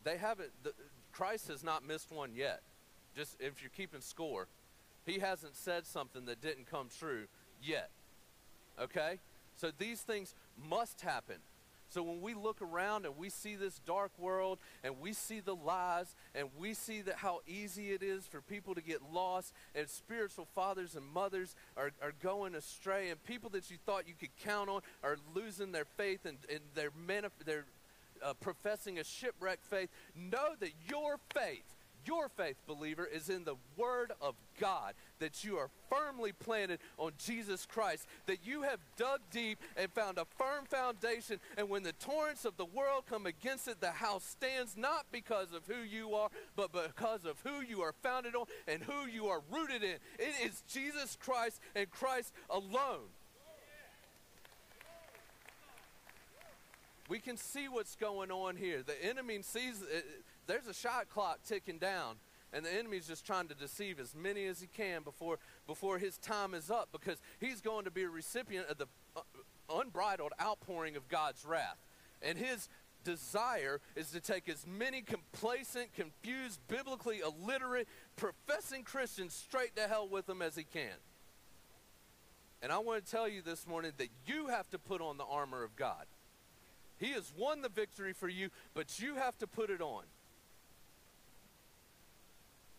[0.08, 0.72] they haven't, the,
[1.12, 2.62] Christ has not missed one yet.
[3.14, 4.46] Just if you're keeping score,
[5.04, 7.26] he hasn't said something that didn't come true
[7.62, 7.90] yet.
[8.80, 9.18] Okay?
[9.56, 10.34] So these things
[10.68, 11.36] must happen.
[11.90, 15.54] So when we look around and we see this dark world and we see the
[15.54, 19.88] lies and we see that how easy it is for people to get lost and
[19.88, 24.36] spiritual fathers and mothers are, are going astray and people that you thought you could
[24.44, 27.64] count on are losing their faith and, and their, manif- their
[28.22, 31.64] uh, professing a shipwrecked faith, know that your faith,
[32.04, 37.12] your faith, believer, is in the Word of God, that you are firmly planted on
[37.18, 41.92] Jesus Christ, that you have dug deep and found a firm foundation, and when the
[41.92, 46.14] torrents of the world come against it, the house stands not because of who you
[46.14, 49.96] are, but because of who you are founded on and who you are rooted in.
[50.18, 53.08] It is Jesus Christ and Christ alone.
[57.08, 58.82] we can see what's going on here.
[58.82, 60.00] The enemy sees uh,
[60.48, 62.16] there's a shot clock ticking down,
[62.52, 66.18] and the enemy's just trying to deceive as many as he can before before his
[66.18, 69.20] time is up, because he's going to be a recipient of the uh,
[69.72, 71.78] unbridled outpouring of God's wrath,
[72.20, 72.68] and his
[73.04, 77.86] desire is to take as many complacent, confused, biblically illiterate,
[78.16, 80.96] professing Christians straight to hell with them as he can.
[82.60, 85.24] And I want to tell you this morning that you have to put on the
[85.24, 86.06] armor of God.
[86.98, 90.02] He has won the victory for you, but you have to put it on.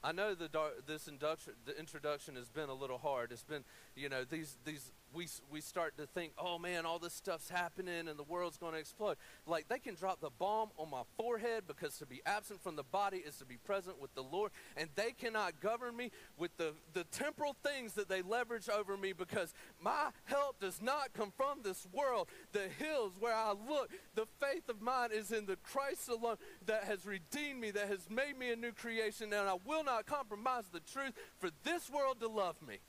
[0.03, 0.49] I know the
[0.87, 3.31] this induction, the introduction has been a little hard.
[3.31, 7.13] It's been, you know, these these we, we start to think, oh man, all this
[7.13, 9.17] stuff's happening and the world's going to explode.
[9.45, 12.83] Like they can drop the bomb on my forehead because to be absent from the
[12.83, 14.51] body is to be present with the Lord.
[14.77, 19.13] And they cannot govern me with the, the temporal things that they leverage over me
[19.13, 22.29] because my help does not come from this world.
[22.51, 26.83] The hills where I look, the faith of mine is in the Christ alone that
[26.83, 29.33] has redeemed me, that has made me a new creation.
[29.33, 32.79] And I will not compromise the truth for this world to love me.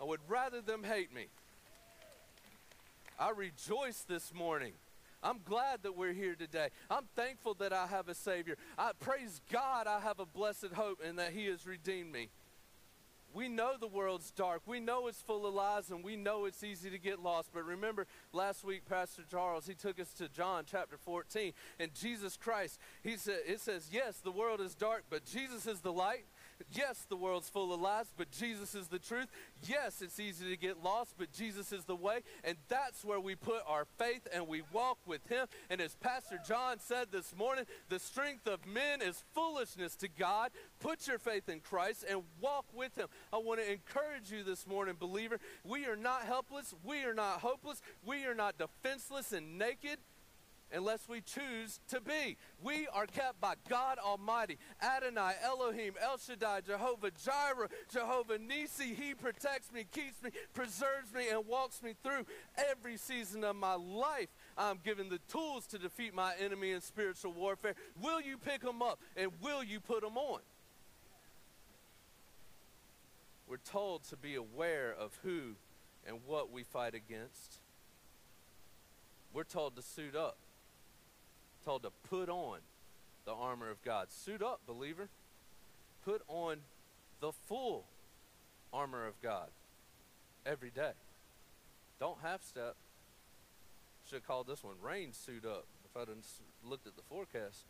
[0.00, 1.26] I would rather them hate me.
[3.18, 4.72] I rejoice this morning.
[5.22, 6.68] I'm glad that we're here today.
[6.90, 8.56] I'm thankful that I have a Savior.
[8.76, 12.28] I praise God I have a blessed hope and that He has redeemed me.
[13.36, 14.62] We know the world's dark.
[14.66, 17.50] We know it's full of lies and we know it's easy to get lost.
[17.52, 21.52] But remember, last week, Pastor Charles, he took us to John chapter 14.
[21.78, 25.80] And Jesus Christ, he said, it says, yes, the world is dark, but Jesus is
[25.80, 26.24] the light.
[26.72, 29.28] Yes, the world's full of lies, but Jesus is the truth.
[29.66, 32.20] Yes, it's easy to get lost, but Jesus is the way.
[32.44, 35.46] And that's where we put our faith and we walk with Him.
[35.70, 40.50] And as Pastor John said this morning, the strength of men is foolishness to God.
[40.80, 43.08] Put your faith in Christ and walk with Him.
[43.32, 45.38] I want to encourage you this morning, believer.
[45.64, 46.74] We are not helpless.
[46.84, 47.80] We are not hopeless.
[48.04, 49.98] We are not defenseless and naked
[50.72, 52.36] unless we choose to be.
[52.62, 58.94] We are kept by God Almighty, Adonai, Elohim, El Shaddai, Jehovah Jireh, Jehovah Nissi.
[58.94, 62.26] He protects me, keeps me, preserves me, and walks me through
[62.70, 64.28] every season of my life.
[64.58, 67.74] I'm given the tools to defeat my enemy in spiritual warfare.
[68.00, 70.40] Will you pick them up and will you put them on?
[73.48, 75.54] We're told to be aware of who
[76.06, 77.60] and what we fight against.
[79.32, 80.36] We're told to suit up
[81.66, 82.58] told to put on
[83.24, 84.06] the armor of God.
[84.10, 85.08] Suit up, believer.
[86.04, 86.58] Put on
[87.20, 87.84] the full
[88.72, 89.48] armor of God
[90.46, 90.92] every day.
[91.98, 92.76] Don't half step.
[94.08, 96.08] Should have called this one rain suit up if I'd
[96.64, 97.64] looked at the forecast.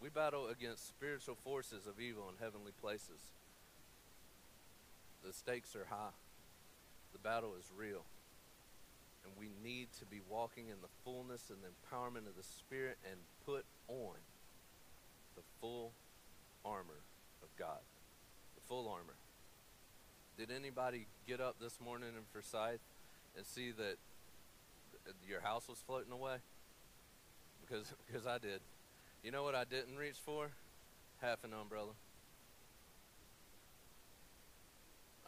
[0.00, 3.32] We battle against spiritual forces of evil in heavenly places.
[5.26, 6.14] The stakes are high.
[7.12, 8.04] The battle is real.
[9.28, 12.96] And we need to be walking in the fullness and the empowerment of the Spirit
[13.04, 14.14] and put on
[15.36, 15.92] the full
[16.64, 17.02] armor
[17.42, 17.80] of God.
[18.54, 19.16] The full armor.
[20.38, 22.80] Did anybody get up this morning in Forsyth
[23.36, 23.96] and see that
[25.28, 26.36] your house was floating away?
[27.60, 28.60] Because because I did.
[29.22, 30.48] You know what I didn't reach for?
[31.20, 31.92] Half an umbrella.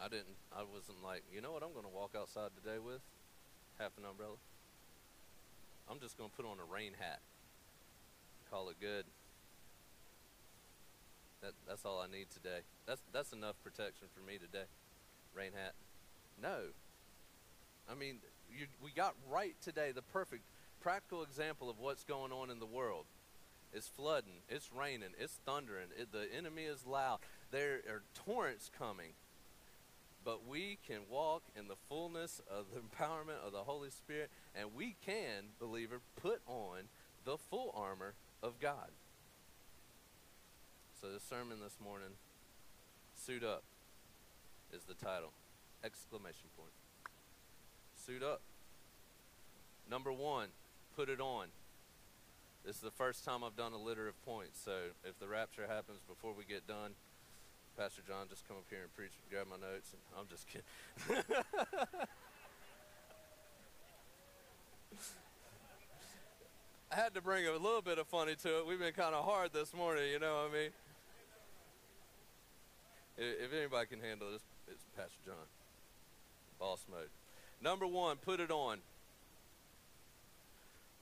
[0.01, 3.01] I didn't I wasn't like, you know what I'm going to walk outside today with?
[3.79, 4.35] Half an umbrella.
[5.89, 7.19] I'm just going to put on a rain hat.
[8.49, 9.05] Call it good.
[11.41, 12.59] That, that's all I need today.
[12.85, 14.65] That's, that's enough protection for me today.
[15.33, 15.73] Rain hat.
[16.41, 16.71] No.
[17.89, 18.17] I mean,
[18.49, 20.43] you, we got right today the perfect
[20.81, 23.05] practical example of what's going on in the world.
[23.73, 27.19] It's flooding, it's raining, it's thundering, it, the enemy is loud.
[27.51, 29.13] There are torrents coming
[30.23, 34.75] but we can walk in the fullness of the empowerment of the Holy Spirit, and
[34.75, 36.89] we can, believer, put on
[37.25, 38.89] the full armor of God.
[40.99, 42.09] So, the sermon this morning,
[43.15, 43.63] Suit Up,
[44.73, 45.31] is the title.
[45.83, 46.71] Exclamation point.
[47.95, 48.41] Suit up.
[49.89, 50.49] Number one,
[50.95, 51.47] put it on.
[52.65, 55.65] This is the first time I've done a litter of points, so if the rapture
[55.67, 56.91] happens before we get done,
[57.77, 60.65] Pastor John just come up here and preach, grab my notes, and I'm just kidding.
[66.91, 68.67] I had to bring a little bit of funny to it.
[68.67, 70.71] We've been kind of hard this morning, you know what I mean?
[73.17, 75.35] If anybody can handle this, it's Pastor John.
[76.59, 77.09] Boss mode.
[77.61, 78.79] Number one, put it on.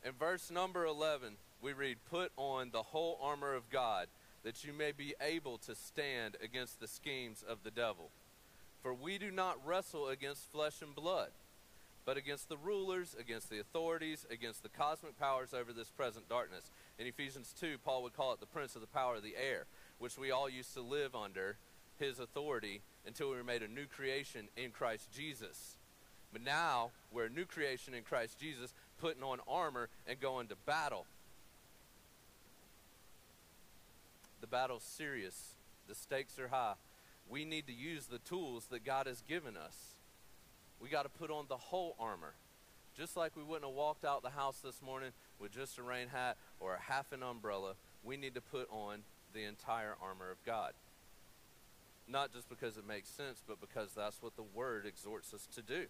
[0.05, 4.07] In verse number 11, we read, Put on the whole armor of God
[4.44, 8.12] that you may be able to stand against the schemes of the devil.
[8.82, 11.32] For we do not wrestle against flesh and blood,
[12.06, 16.72] but against the rulers, against the authorities, against the cosmic powers over this present darkness.
[16.98, 19.66] In Ephesians 2, Paul would call it the prince of the power of the air,
[20.00, 21.58] which we all used to live under
[21.98, 25.78] his authority until we were made a new creation in Christ Jesus.
[26.32, 30.56] But now we're a new creation in Christ Jesus, putting on armor and going to
[30.66, 31.06] battle.
[34.42, 35.54] The battle's serious.
[35.88, 36.76] The stakes are high.
[37.30, 39.96] We need to use the tools that God has given us.
[40.80, 42.34] We got to put on the whole armor.
[42.98, 46.08] Just like we wouldn't have walked out the house this morning with just a rain
[46.08, 47.74] hat or a half an umbrella,
[48.04, 49.00] we need to put on
[49.34, 50.74] the entire armor of God.
[52.08, 55.62] Not just because it makes sense, but because that's what the Word exhorts us to
[55.62, 55.86] do.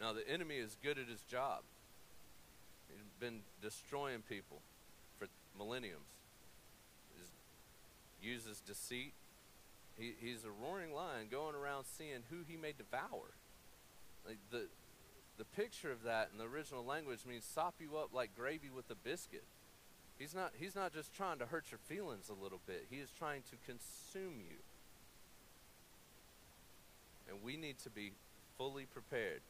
[0.00, 1.62] Now, the enemy is good at his job.
[2.88, 4.60] He's been destroying people
[5.18, 6.13] for millenniums
[8.24, 9.12] uses deceit.
[9.96, 13.36] He, he's a roaring lion going around seeing who he may devour.
[14.26, 14.66] Like the,
[15.38, 18.90] the picture of that in the original language means sop you up like gravy with
[18.90, 19.44] a biscuit.
[20.18, 23.10] He's not, he's not just trying to hurt your feelings a little bit, he is
[23.16, 24.56] trying to consume you.
[27.28, 28.12] And we need to be
[28.56, 29.40] fully prepared.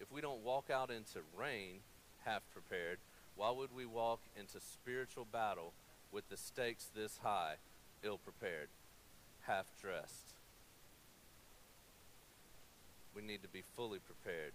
[0.00, 1.80] If we don't walk out into rain
[2.24, 2.98] half prepared,
[3.36, 5.72] why would we walk into spiritual battle
[6.12, 7.56] with the stakes this high
[8.04, 8.68] ill prepared,
[9.42, 10.34] half dressed.
[13.14, 14.52] We need to be fully prepared,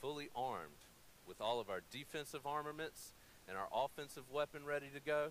[0.00, 0.84] fully armed
[1.26, 3.12] with all of our defensive armaments
[3.48, 5.30] and our offensive weapon ready to go.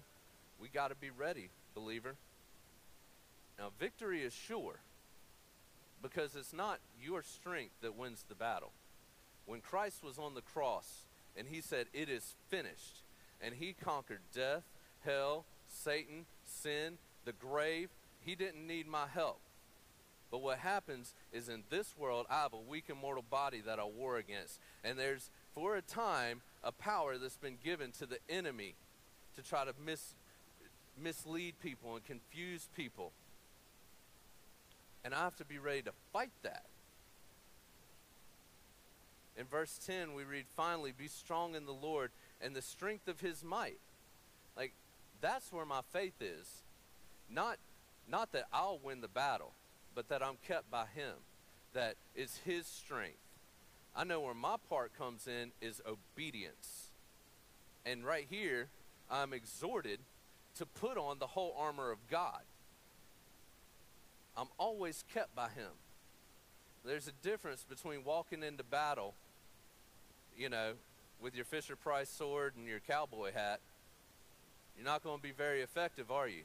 [0.59, 2.15] we got to be ready, believer.
[3.59, 4.79] Now, victory is sure
[6.01, 8.71] because it's not your strength that wins the battle.
[9.45, 13.01] When Christ was on the cross and he said, It is finished,
[13.41, 14.63] and he conquered death,
[15.03, 17.89] hell, Satan, sin, the grave,
[18.21, 19.39] he didn't need my help.
[20.31, 23.79] But what happens is in this world, I have a weak and mortal body that
[23.79, 24.59] I war against.
[24.83, 28.73] And there's, for a time, a power that's been given to the enemy
[29.35, 30.15] to try to mis-
[30.99, 33.11] mislead people and confuse people.
[35.05, 36.65] And I have to be ready to fight that.
[39.37, 42.11] In verse 10, we read, Finally, be strong in the Lord
[42.41, 43.79] and the strength of his might.
[44.55, 44.73] Like,
[45.21, 46.63] that's where my faith is.
[47.29, 47.57] Not,
[48.09, 49.53] not that I'll win the battle,
[49.95, 51.13] but that I'm kept by him.
[51.73, 53.17] That is his strength.
[53.95, 56.87] I know where my part comes in is obedience.
[57.85, 58.67] And right here,
[59.09, 59.99] I'm exhorted
[60.57, 62.41] to put on the whole armor of God.
[64.35, 65.71] I'm always kept by him.
[66.85, 69.13] There's a difference between walking into battle,
[70.37, 70.73] you know,
[71.21, 73.59] with your Fisher Price sword and your cowboy hat.
[74.75, 76.43] You're not going to be very effective, are you?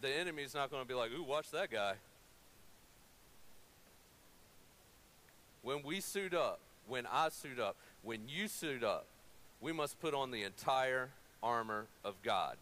[0.00, 1.94] The enemy's not going to be like, ooh, watch that guy.
[5.62, 9.06] When we suit up, when I suit up, when you suit up,
[9.60, 11.10] we must put on the entire
[11.42, 12.56] armor of God.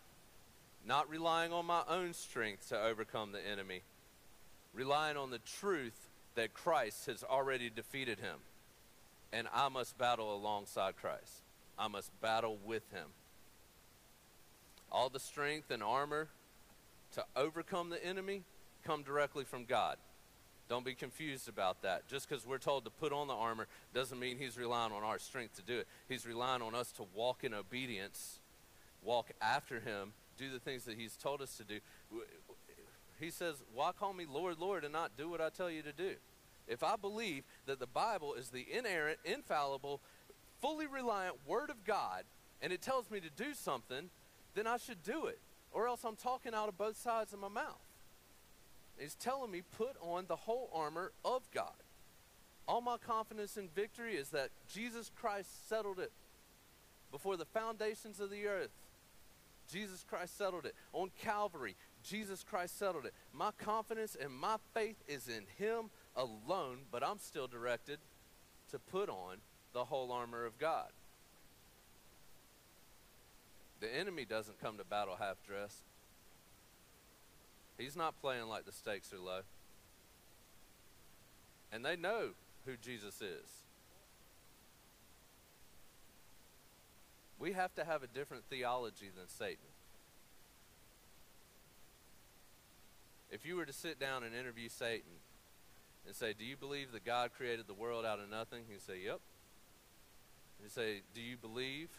[0.86, 3.82] Not relying on my own strength to overcome the enemy,
[4.72, 8.38] relying on the truth that Christ has already defeated him.
[9.32, 11.42] And I must battle alongside Christ,
[11.78, 13.08] I must battle with him.
[14.90, 16.28] All the strength and armor
[17.12, 18.42] to overcome the enemy
[18.84, 19.96] come directly from God.
[20.68, 22.08] Don't be confused about that.
[22.08, 25.18] Just because we're told to put on the armor doesn't mean he's relying on our
[25.18, 25.86] strength to do it.
[26.08, 28.40] He's relying on us to walk in obedience,
[29.02, 31.78] walk after him, do the things that he's told us to do.
[33.20, 35.92] He says, Why call me Lord, Lord, and not do what I tell you to
[35.92, 36.14] do?
[36.66, 40.00] If I believe that the Bible is the inerrant, infallible,
[40.60, 42.24] fully reliant Word of God,
[42.60, 44.10] and it tells me to do something,
[44.54, 45.38] then I should do it.
[45.76, 47.84] Or else I'm talking out of both sides of my mouth.
[48.98, 51.74] He's telling me, put on the whole armor of God.
[52.66, 56.12] All my confidence in victory is that Jesus Christ settled it
[57.12, 58.70] before the foundations of the earth.
[59.70, 60.74] Jesus Christ settled it.
[60.94, 63.12] On Calvary, Jesus Christ settled it.
[63.34, 67.98] My confidence and my faith is in Him alone, but I'm still directed
[68.70, 69.36] to put on
[69.74, 70.88] the whole armor of God.
[73.80, 75.84] The enemy doesn't come to battle half dressed.
[77.78, 79.40] He's not playing like the stakes are low.
[81.70, 82.30] And they know
[82.64, 83.64] who Jesus is.
[87.38, 89.66] We have to have a different theology than Satan.
[93.30, 95.20] If you were to sit down and interview Satan
[96.06, 98.62] and say, Do you believe that God created the world out of nothing?
[98.68, 99.20] He'd say, Yep.
[100.62, 101.90] He'd say, Do you believe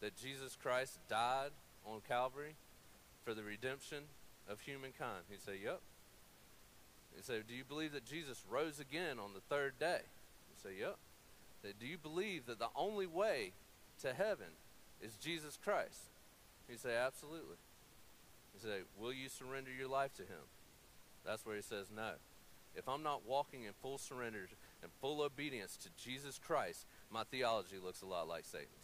[0.00, 1.50] that Jesus Christ died
[1.86, 2.54] on Calvary
[3.24, 4.04] for the redemption
[4.48, 5.24] of humankind?
[5.28, 5.80] He'd say, Yep.
[7.14, 10.00] He'd say, Do you believe that Jesus rose again on the third day?
[10.48, 10.96] He'd say, Yep.
[11.62, 13.52] He'd say, Do you believe that the only way
[14.02, 14.58] to heaven
[15.00, 16.00] is Jesus Christ?
[16.68, 17.56] He'd say, Absolutely.
[18.52, 20.48] He'd say, Will you surrender your life to him?
[21.24, 22.12] That's where he says, No.
[22.76, 24.48] If I'm not walking in full surrender
[24.82, 28.83] and full obedience to Jesus Christ, my theology looks a lot like Satan's.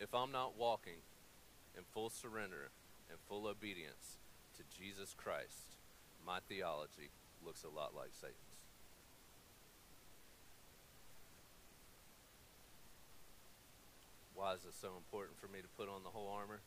[0.00, 1.04] If I'm not walking
[1.76, 2.70] in full surrender
[3.10, 4.16] and full obedience
[4.56, 5.76] to Jesus Christ,
[6.26, 7.10] my theology
[7.44, 8.36] looks a lot like Satan's.
[14.34, 16.60] Why is it so important for me to put on the whole armor?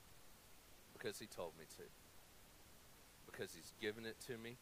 [0.93, 1.83] Because he told me to.
[3.25, 4.57] Because he's given it to me.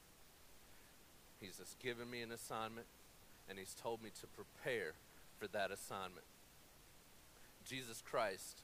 [1.41, 2.87] He's just given me an assignment,
[3.49, 4.93] and he's told me to prepare
[5.39, 6.23] for that assignment.
[7.71, 8.63] Jesus Christ,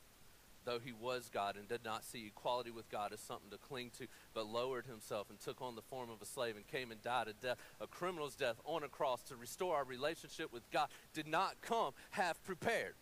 [0.66, 3.90] though he was God and did not see equality with God as something to cling
[4.00, 7.02] to, but lowered himself and took on the form of a slave and came and
[7.02, 10.90] died a death, a criminal's death on a cross to restore our relationship with God,
[11.14, 12.96] did not come half prepared.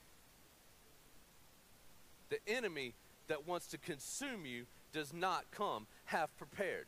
[2.30, 2.94] The enemy
[3.28, 6.86] that wants to consume you does not come half prepared.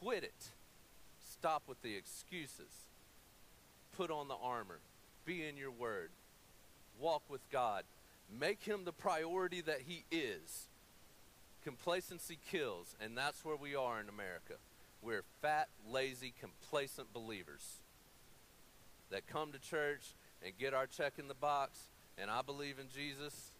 [0.00, 0.52] Quit it.
[1.30, 2.88] Stop with the excuses.
[3.94, 4.78] Put on the armor.
[5.26, 6.08] Be in your word
[6.98, 7.84] walk with God.
[8.30, 10.66] Make him the priority that he is.
[11.62, 14.54] Complacency kills, and that's where we are in America.
[15.02, 17.78] We're fat, lazy, complacent believers.
[19.10, 20.14] that come to church
[20.44, 21.78] and get our check in the box
[22.18, 23.52] and I believe in Jesus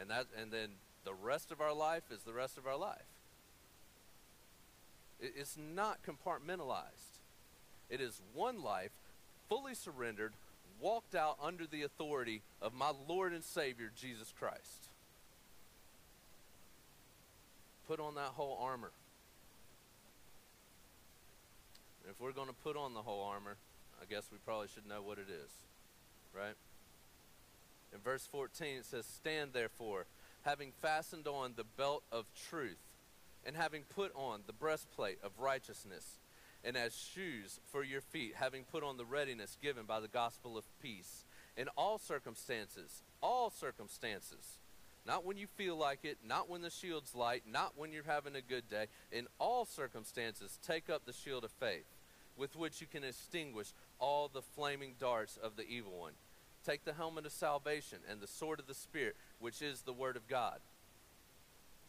[0.00, 0.70] and that and then
[1.04, 3.04] the rest of our life is the rest of our life.
[5.20, 7.20] It- It's not compartmentalized.
[7.88, 8.90] It is one life,
[9.48, 10.32] fully surrendered,
[10.84, 14.90] walked out under the authority of my Lord and Savior, Jesus Christ.
[17.88, 18.90] Put on that whole armor.
[22.02, 23.56] And if we're going to put on the whole armor,
[24.00, 25.50] I guess we probably should know what it is,
[26.36, 26.54] right?
[27.94, 30.04] In verse 14, it says, Stand therefore,
[30.42, 32.76] having fastened on the belt of truth,
[33.46, 36.18] and having put on the breastplate of righteousness,
[36.64, 40.56] and as shoes for your feet, having put on the readiness given by the gospel
[40.56, 41.24] of peace.
[41.56, 44.58] In all circumstances, all circumstances,
[45.06, 48.34] not when you feel like it, not when the shield's light, not when you're having
[48.34, 51.86] a good day, in all circumstances, take up the shield of faith,
[52.36, 56.14] with which you can extinguish all the flaming darts of the evil one.
[56.64, 60.16] Take the helmet of salvation and the sword of the Spirit, which is the Word
[60.16, 60.60] of God.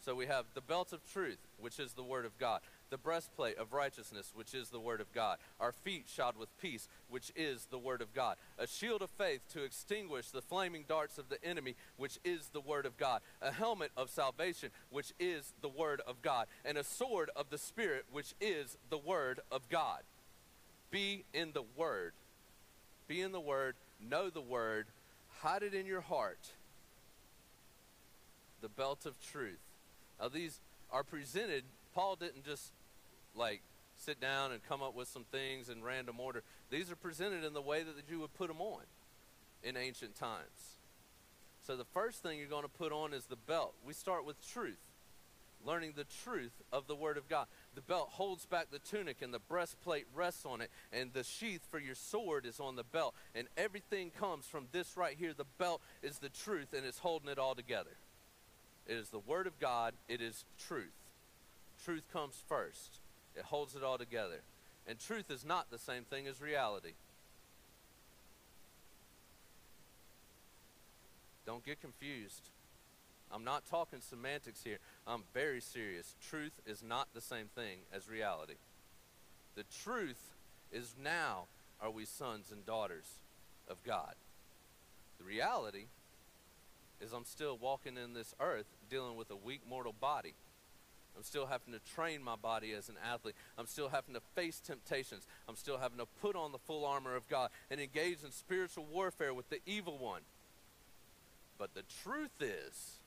[0.04, 2.60] So we have the belt of truth, which is the Word of God,
[2.90, 6.88] the breastplate of righteousness, which is the Word of God, our feet shod with peace,
[7.08, 11.18] which is the Word of God, a shield of faith to extinguish the flaming darts
[11.18, 15.52] of the enemy, which is the Word of God, a helmet of salvation, which is
[15.62, 19.68] the Word of God, and a sword of the Spirit, which is the Word of
[19.68, 20.00] God.
[20.90, 22.12] Be in the Word.
[23.08, 24.86] Be in the Word, know the Word,
[25.40, 26.52] hide it in your heart.
[28.60, 29.60] The belt of truth.
[30.20, 30.60] Now, these
[30.90, 31.64] are presented.
[31.94, 32.72] Paul didn't just
[33.36, 33.62] like
[33.96, 36.42] sit down and come up with some things in random order.
[36.70, 38.82] These are presented in the way that you would put them on
[39.62, 40.76] in ancient times.
[41.66, 43.74] So, the first thing you're going to put on is the belt.
[43.84, 44.78] We start with truth,
[45.64, 47.46] learning the truth of the Word of God.
[47.74, 51.66] The belt holds back the tunic, and the breastplate rests on it, and the sheath
[51.68, 53.14] for your sword is on the belt.
[53.34, 55.32] And everything comes from this right here.
[55.36, 57.96] The belt is the truth, and it's holding it all together.
[58.86, 60.92] It is the Word of God, it is truth.
[61.84, 63.00] Truth comes first,
[63.36, 64.40] it holds it all together.
[64.86, 66.92] And truth is not the same thing as reality.
[71.44, 72.50] Don't get confused.
[73.32, 74.78] I'm not talking semantics here.
[75.06, 76.14] I'm very serious.
[76.28, 78.54] Truth is not the same thing as reality.
[79.54, 80.32] The truth
[80.72, 81.44] is now
[81.80, 83.06] are we sons and daughters
[83.68, 84.14] of God.
[85.18, 85.86] The reality
[87.00, 90.34] is I'm still walking in this earth dealing with a weak mortal body.
[91.16, 93.34] I'm still having to train my body as an athlete.
[93.56, 95.26] I'm still having to face temptations.
[95.48, 98.84] I'm still having to put on the full armor of God and engage in spiritual
[98.84, 100.22] warfare with the evil one.
[101.58, 102.98] But the truth is,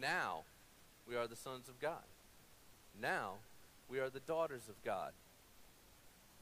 [0.00, 0.44] now
[1.06, 2.04] we are the sons of God.
[3.00, 3.34] Now
[3.88, 5.12] we are the daughters of God.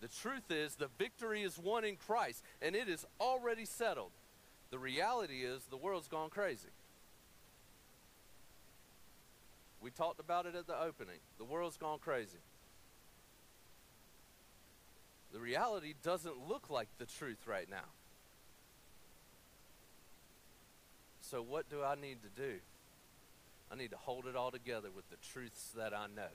[0.00, 4.12] The truth is, the victory is won in Christ, and it is already settled.
[4.70, 6.68] The reality is, the world's gone crazy.
[9.80, 11.20] We talked about it at the opening.
[11.38, 12.38] The world's gone crazy.
[15.32, 17.88] The reality doesn't look like the truth right now.
[21.20, 22.58] So, what do I need to do?
[23.70, 26.32] I need to hold it all together with the truths that I know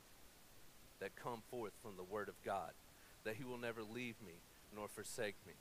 [1.02, 2.72] that come forth from the Word of God.
[3.26, 4.36] That He will never leave me
[4.74, 5.54] nor forsake me.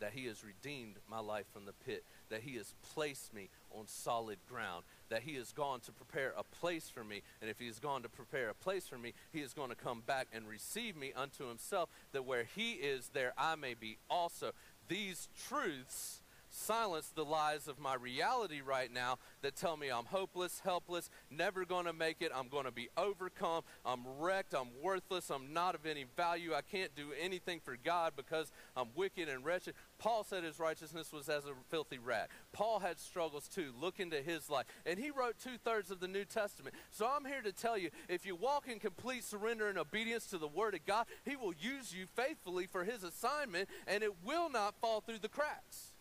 [0.00, 2.04] That He has redeemed my life from the pit.
[2.30, 4.84] That He has placed me on solid ground.
[5.08, 7.22] That He has gone to prepare a place for me.
[7.40, 9.76] And if He has gone to prepare a place for me, He is going to
[9.76, 11.88] come back and receive me unto Himself.
[12.12, 14.52] That where He is, there I may be also.
[14.88, 20.60] These truths silence the lies of my reality right now that tell me I'm hopeless,
[20.62, 25.30] helpless, never going to make it, I'm going to be overcome, I'm wrecked, I'm worthless,
[25.30, 29.44] I'm not of any value, I can't do anything for God because I'm wicked and
[29.44, 29.74] wretched.
[30.00, 32.30] Paul said his righteousness was as a filthy rag.
[32.52, 33.72] Paul had struggles too.
[33.78, 34.64] Look into his life.
[34.86, 36.74] And he wrote two thirds of the New Testament.
[36.90, 40.38] So I'm here to tell you if you walk in complete surrender and obedience to
[40.38, 44.48] the Word of God, He will use you faithfully for His assignment and it will
[44.48, 45.92] not fall through the cracks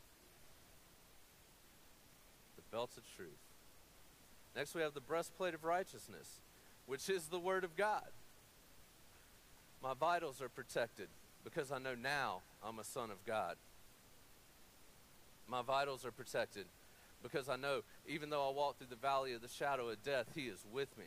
[2.56, 3.30] The belts of truth.
[4.56, 6.42] Next, we have the breastplate of righteousness,
[6.86, 8.08] which is the Word of God.
[9.84, 11.10] My vitals are protected
[11.44, 13.56] because I know now I'm a son of God.
[15.50, 16.66] My vitals are protected
[17.24, 20.28] because I know even though I walk through the valley of the shadow of death,
[20.36, 21.06] He is with me.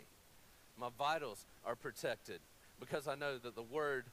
[0.79, 2.41] My vitals are protected
[2.81, 4.07] because I know that the Word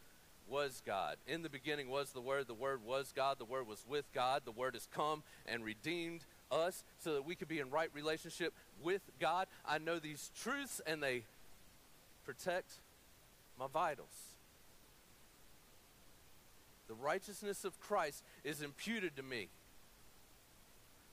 [0.47, 1.17] was God.
[1.27, 4.43] In the beginning was the Word, the Word was God, the Word was with God,
[4.45, 6.21] the Word has come and redeemed
[6.51, 9.47] us so that we could be in right relationship with God.
[9.65, 11.23] I know these truths and they
[12.25, 12.73] protect
[13.57, 14.35] my vitals.
[16.87, 19.49] The righteousness of Christ is imputed to me.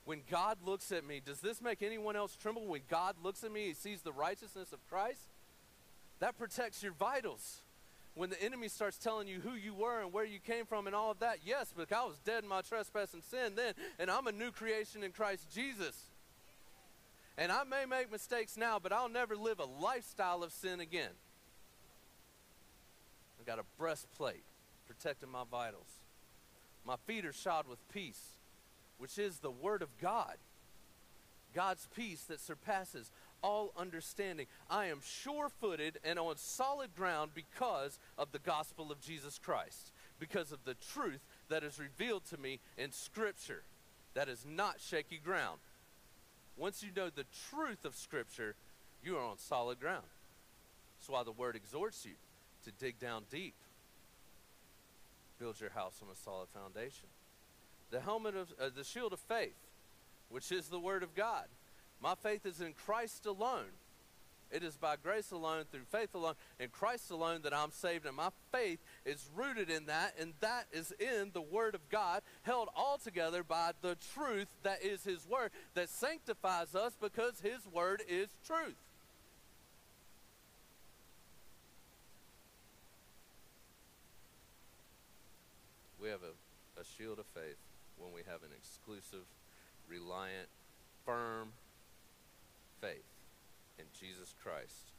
[0.07, 2.65] When God looks at me, does this make anyone else tremble?
[2.65, 5.21] When God looks at me, he sees the righteousness of Christ?
[6.21, 7.63] That protects your vitals.
[8.15, 10.95] When the enemy starts telling you who you were and where you came from and
[10.95, 14.09] all of that, yes, but I was dead in my trespass and sin then, and
[14.09, 16.01] I'm a new creation in Christ Jesus.
[17.37, 21.11] And I may make mistakes now, but I'll never live a lifestyle of sin again.
[23.41, 24.45] I got a breastplate
[24.87, 25.99] protecting my vitals.
[26.87, 28.36] My feet are shod with peace,
[28.99, 30.37] which is the Word of God.
[31.55, 33.11] God's peace that surpasses
[33.43, 34.47] all understanding.
[34.69, 39.93] I am sure footed and on solid ground because of the gospel of Jesus Christ,
[40.19, 43.63] because of the truth that is revealed to me in Scripture.
[44.15, 45.59] That is not shaky ground.
[46.57, 48.55] Once you know the truth of Scripture,
[49.05, 50.07] you are on solid ground.
[50.99, 52.13] That's why the Word exhorts you
[52.65, 53.55] to dig down deep,
[55.39, 57.09] build your house on a solid foundation.
[57.91, 59.57] The helmet of uh, the shield of faith,
[60.29, 61.47] which is the Word of God.
[62.01, 63.73] My faith is in Christ alone.
[64.51, 68.17] It is by grace alone, through faith alone, in Christ alone that I'm saved, and
[68.17, 72.69] my faith is rooted in that, and that is in the Word of God, held
[72.77, 78.03] all together by the truth that is His Word, that sanctifies us because His Word
[78.09, 78.77] is truth.
[86.01, 87.57] We have a, a shield of faith
[87.99, 89.27] when we have an exclusive,
[89.89, 90.49] reliant,
[91.05, 91.53] firm
[92.81, 93.05] faith
[93.79, 94.93] in Jesus Christ.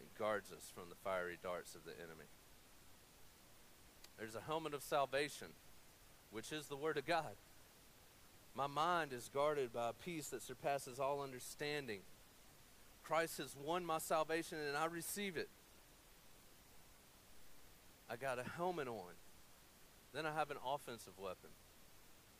[0.00, 2.28] It guards us from the fiery darts of the enemy.
[4.18, 5.48] There's a helmet of salvation,
[6.30, 7.36] which is the Word of God.
[8.54, 12.00] My mind is guarded by a peace that surpasses all understanding.
[13.04, 15.48] Christ has won my salvation and I receive it.
[18.08, 19.12] I got a helmet on.
[20.16, 21.52] Then I have an offensive weapon,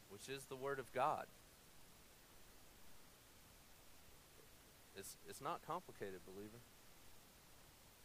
[0.09, 1.27] which is the Word of God.
[4.97, 6.65] It's, it's not complicated, believer.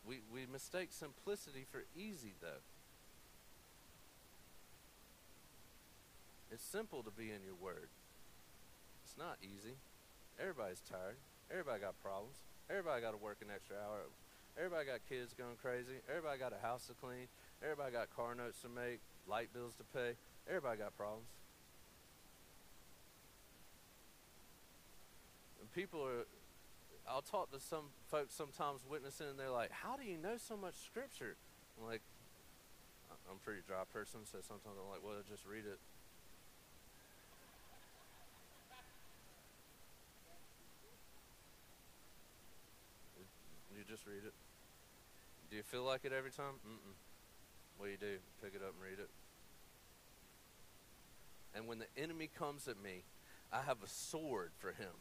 [0.06, 2.60] We, we mistake simplicity for easy, though.
[6.52, 7.88] It's simple to be in your word.
[9.06, 9.80] It's not easy.
[10.38, 11.16] Everybody's tired.
[11.50, 12.36] Everybody got problems.
[12.70, 14.04] Everybody got to work an extra hour.
[14.58, 16.04] Everybody got kids going crazy.
[16.10, 17.32] Everybody got a house to clean.
[17.64, 20.14] Everybody got car notes to make, light bills to pay.
[20.48, 21.28] Everybody got problems.
[25.60, 26.26] And people are
[27.10, 30.56] I'll talk to some folks sometimes witnessing, and they're like, "How do you know so
[30.56, 31.36] much scripture?"
[31.78, 32.02] I'm like,
[33.30, 35.80] I'm a pretty dry person, so sometimes I'm like, "Well, just read it."
[43.76, 44.34] You just read it.
[45.50, 46.62] Do you feel like it every time?
[46.68, 47.11] Mm-mm.
[47.82, 48.20] What do you do?
[48.44, 49.10] Pick it up and read it.
[51.56, 53.02] And when the enemy comes at me,
[53.52, 54.92] I have a sword for him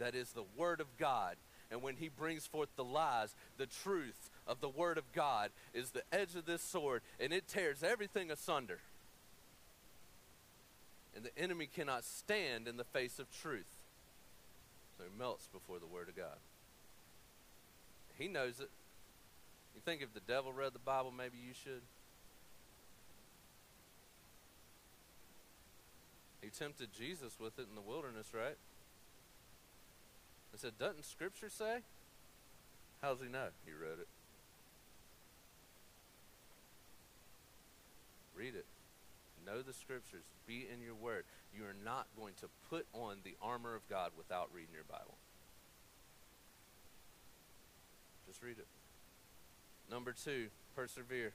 [0.00, 1.36] that is the Word of God.
[1.70, 5.90] And when he brings forth the lies, the truth of the Word of God is
[5.90, 8.80] the edge of this sword, and it tears everything asunder.
[11.14, 13.70] And the enemy cannot stand in the face of truth.
[14.98, 16.38] So he melts before the Word of God.
[18.18, 18.70] He knows it.
[19.74, 21.82] You think if the devil read the Bible, maybe you should?
[26.40, 28.56] He tempted Jesus with it in the wilderness, right?
[30.52, 31.78] I said, Doesn't Scripture say?
[33.02, 33.48] How does he know?
[33.64, 34.08] He read it.
[38.36, 38.66] Read it.
[39.46, 40.24] Know the Scriptures.
[40.46, 41.24] Be in your Word.
[41.56, 45.16] You are not going to put on the armor of God without reading your Bible.
[48.26, 48.66] Just read it.
[49.90, 51.32] Number two, persevere.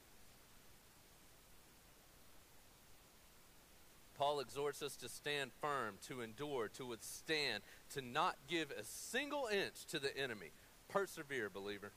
[4.18, 9.48] Paul exhorts us to stand firm, to endure, to withstand, to not give a single
[9.48, 10.52] inch to the enemy.
[10.90, 11.94] Persevere, believer.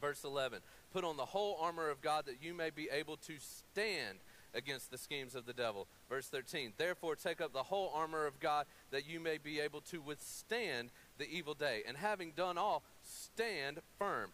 [0.00, 0.60] Verse 11
[0.92, 4.18] Put on the whole armor of God that you may be able to stand
[4.54, 5.86] against the schemes of the devil.
[6.08, 9.80] Verse 13 Therefore, take up the whole armor of God that you may be able
[9.82, 11.82] to withstand the evil day.
[11.86, 14.32] And having done all, stand firm.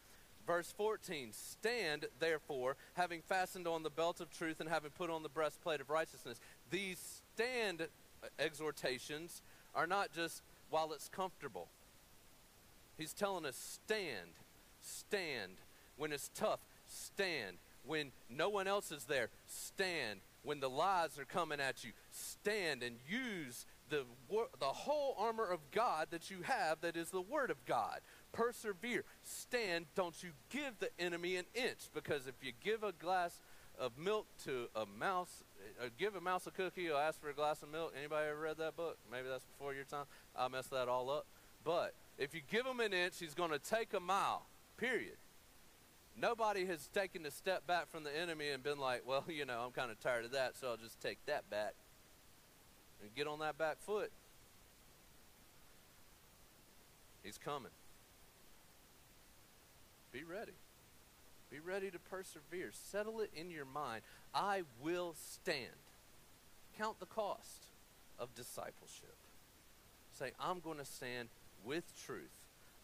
[0.51, 5.23] Verse 14 Stand, therefore, having fastened on the belt of truth and having put on
[5.23, 6.41] the breastplate of righteousness.
[6.73, 9.43] These stand uh, exhortations
[9.77, 11.69] are not just while it's comfortable.
[12.99, 14.31] He's telling us stand,
[14.83, 15.53] stand.
[15.97, 17.59] When it's tough, stand.
[17.87, 20.19] When no one else is there, stand.
[20.43, 24.05] When the lies are coming at you, stand and use the,
[24.59, 28.01] the whole armor of God that you have, that is the Word of God.
[28.33, 29.05] Persevere.
[29.23, 29.87] Stand.
[29.95, 33.41] Don't you give the enemy an inch, because if you give a glass
[33.81, 35.43] of milk to a mouse.
[35.83, 37.95] Uh, give a mouse a cookie, he'll ask for a glass of milk.
[37.99, 38.99] Anybody ever read that book?
[39.11, 40.05] Maybe that's before your time.
[40.37, 41.27] I messed that all up.
[41.65, 44.47] But if you give him an inch, he's going to take a mile.
[44.77, 45.17] Period.
[46.17, 49.61] Nobody has taken a step back from the enemy and been like, well, you know,
[49.65, 51.75] I'm kind of tired of that, so I'll just take that back
[53.01, 54.13] and get on that back foot.
[57.23, 57.71] He's coming.
[60.13, 60.53] Be ready.
[61.51, 62.71] Be ready to persevere.
[62.73, 64.03] Settle it in your mind.
[64.35, 65.67] I will stand.
[66.79, 67.67] Count the cost
[68.19, 69.17] of discipleship.
[70.13, 71.29] Say, I'm going to stand
[71.65, 72.31] with truth.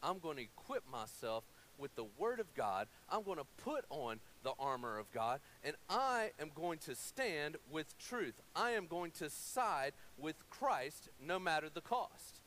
[0.03, 1.45] I'm going to equip myself
[1.79, 2.89] with the Word of God.
[3.09, 7.57] I'm going to put on the armor of God, and I am going to stand
[7.71, 8.35] with truth.
[8.55, 12.41] I am going to side with Christ no matter the cost.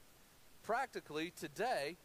[0.64, 1.98] Practically, today,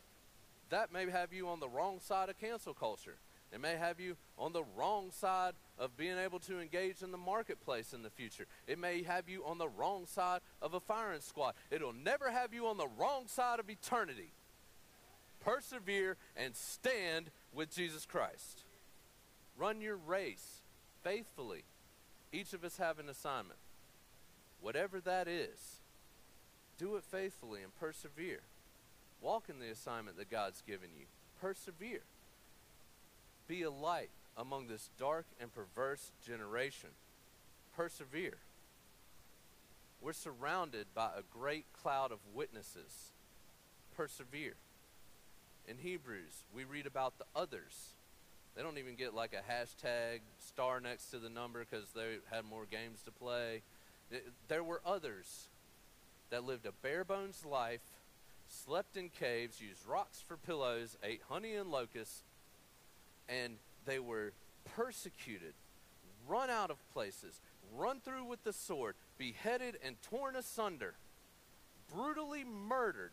[0.71, 3.17] that may have you on the wrong side of cancel culture.
[3.53, 7.19] It may have you on the wrong side of being able to engage in the
[7.19, 8.47] marketplace in the future.
[8.67, 11.55] It may have you on the wrong side of a firing squad.
[11.71, 14.33] It'll never have you on the wrong side of eternity.
[15.39, 18.65] Persevere and stand with Jesus Christ.
[19.57, 20.63] Run your race
[21.05, 21.63] faithfully.
[22.33, 23.61] Each of us have an assignment.
[24.61, 25.81] Whatever that is,
[26.77, 28.41] do it faithfully and persevere.
[29.25, 31.07] Walk in the assignment that God's given you.
[31.41, 32.03] Persevere.
[33.49, 36.91] Be a light among this dark and perverse generation.
[37.75, 38.37] Persevere.
[40.03, 43.13] We're surrounded by a great cloud of witnesses.
[43.97, 44.57] Persevere.
[45.67, 47.95] In Hebrews, we read about the others.
[48.55, 52.45] They don't even get like a hashtag star next to the number because they had
[52.45, 53.63] more games to play.
[54.49, 55.49] There were others
[56.29, 57.81] that lived a bare bones life,
[58.55, 62.23] slept in caves, used rocks for pillows, ate honey and locusts,
[63.29, 64.33] and they were
[64.77, 65.55] persecuted,
[66.29, 67.41] run out of places,
[67.77, 70.95] run through with the sword, beheaded and torn asunder,
[71.95, 73.13] brutally murdered,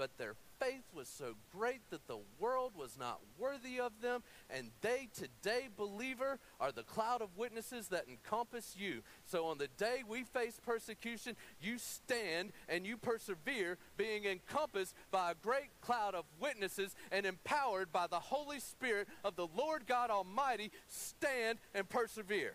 [0.00, 4.22] but their faith was so great that the world was not worthy of them.
[4.48, 9.02] And they today, believer, are the cloud of witnesses that encompass you.
[9.26, 15.32] So on the day we face persecution, you stand and you persevere, being encompassed by
[15.32, 20.08] a great cloud of witnesses and empowered by the Holy Spirit of the Lord God
[20.08, 20.72] Almighty.
[20.88, 22.54] Stand and persevere.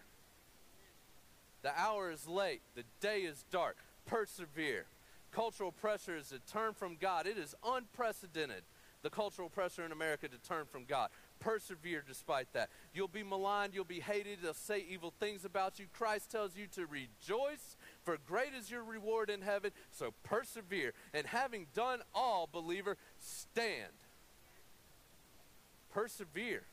[1.62, 3.78] The hour is late, the day is dark.
[4.08, 4.88] Persevere
[5.36, 7.28] cultural pressure is to turn from God.
[7.28, 8.64] It is unprecedented,
[9.02, 11.10] the cultural pressure in America to turn from God.
[11.40, 12.70] Persevere despite that.
[12.94, 15.88] You'll be maligned, you'll be hated, they'll say evil things about you.
[15.94, 19.72] Christ tells you to rejoice, for great is your reward in heaven.
[19.92, 20.94] So persevere.
[21.14, 23.92] And having done all, believer, stand.
[25.94, 26.64] Persevere.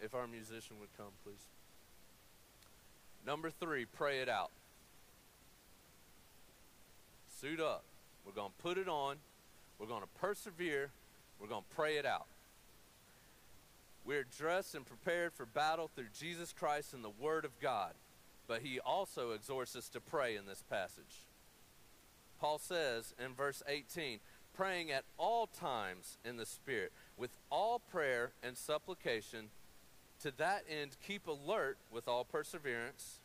[0.00, 1.46] If our musician would come, please.
[3.24, 4.50] Number three, pray it out
[7.46, 7.84] suit up.
[8.24, 9.16] We're going to put it on.
[9.78, 10.90] We're going to persevere.
[11.40, 12.26] We're going to pray it out.
[14.04, 17.92] We're dressed and prepared for battle through Jesus Christ and the Word of God.
[18.48, 21.24] But he also exhorts us to pray in this passage.
[22.40, 24.18] Paul says in verse 18,
[24.56, 29.50] praying at all times in the Spirit, with all prayer and supplication,
[30.20, 33.20] to that end keep alert with all perseverance,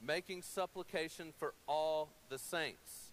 [0.00, 3.05] making supplication for all the saints.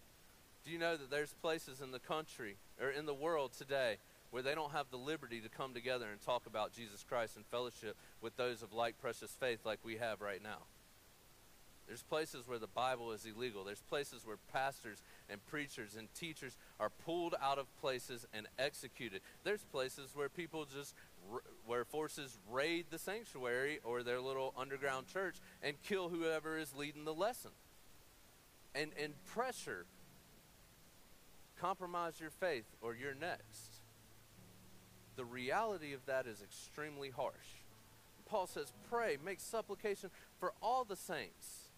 [0.65, 3.98] Do you know that there's places in the country or in the world today
[4.31, 7.45] where they don't have the liberty to come together and talk about Jesus Christ and
[7.45, 10.64] fellowship with those of like precious faith like we have right now?
[11.88, 13.65] There's places where the Bible is illegal.
[13.65, 19.22] There's places where pastors and preachers and teachers are pulled out of places and executed.
[19.44, 20.95] There's places where people just,
[21.65, 27.03] where forces raid the sanctuary or their little underground church and kill whoever is leading
[27.03, 27.52] the lesson.
[28.73, 29.85] And, and pressure
[31.60, 33.82] compromise your faith or you're next.
[35.16, 37.64] The reality of that is extremely harsh.
[38.26, 40.10] Paul says, Pray, make supplication
[40.40, 41.70] for all the saints.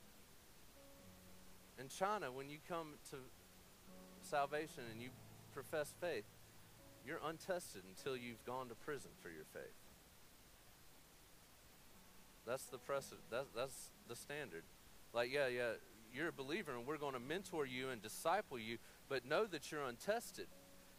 [1.80, 3.18] In China, when you come to
[4.22, 5.10] salvation and you
[5.54, 6.26] profess faith,
[7.06, 9.76] you're untested until you've gone to prison for your faith.
[12.48, 13.22] That's the precedent.
[13.30, 14.64] That's, that's the standard.
[15.14, 15.72] Like, yeah, yeah,
[16.14, 18.78] you're a believer and we're going to mentor you and disciple you,
[19.10, 20.48] but know that you're untested.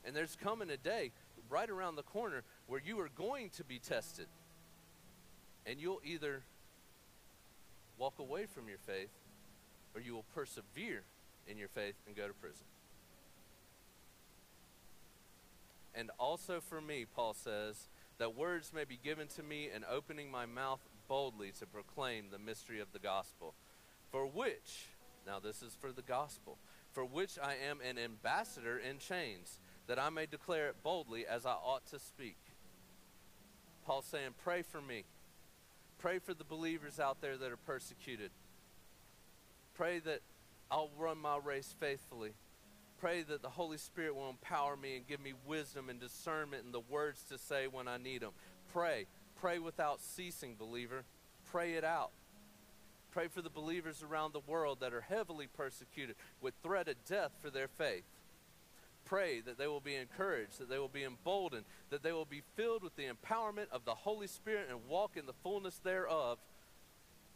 [0.05, 1.13] And there's coming a day
[1.49, 4.27] right around the corner where you are going to be tested.
[5.65, 6.43] And you'll either
[7.99, 9.11] walk away from your faith
[9.95, 11.03] or you will persevere
[11.49, 12.67] in your faith and go to prison.
[15.95, 17.89] And also for me, Paul says,
[18.19, 22.39] that words may be given to me in opening my mouth boldly to proclaim the
[22.39, 23.55] mystery of the gospel,
[24.11, 24.87] for which,
[25.27, 26.59] now this is for the gospel,
[26.97, 31.45] for which I am an ambassador in chains, that I may declare it boldly as
[31.45, 32.39] I ought to speak.
[33.85, 35.05] Paul's saying, Pray for me.
[35.99, 38.31] Pray for the believers out there that are persecuted.
[39.75, 40.21] Pray that
[40.71, 42.31] I'll run my race faithfully.
[42.99, 46.73] Pray that the Holy Spirit will empower me and give me wisdom and discernment and
[46.73, 48.33] the words to say when I need them.
[48.73, 49.05] Pray.
[49.39, 51.05] Pray without ceasing, believer.
[51.45, 52.13] Pray it out.
[53.17, 57.31] Pray for the believers around the world that are heavily persecuted with threat of death
[57.41, 58.05] for their faith.
[59.07, 62.43] Pray that they will be encouraged, that they will be emboldened, that they will be
[62.57, 66.37] filled with the empowerment of the Holy Spirit and walk in the fullness thereof.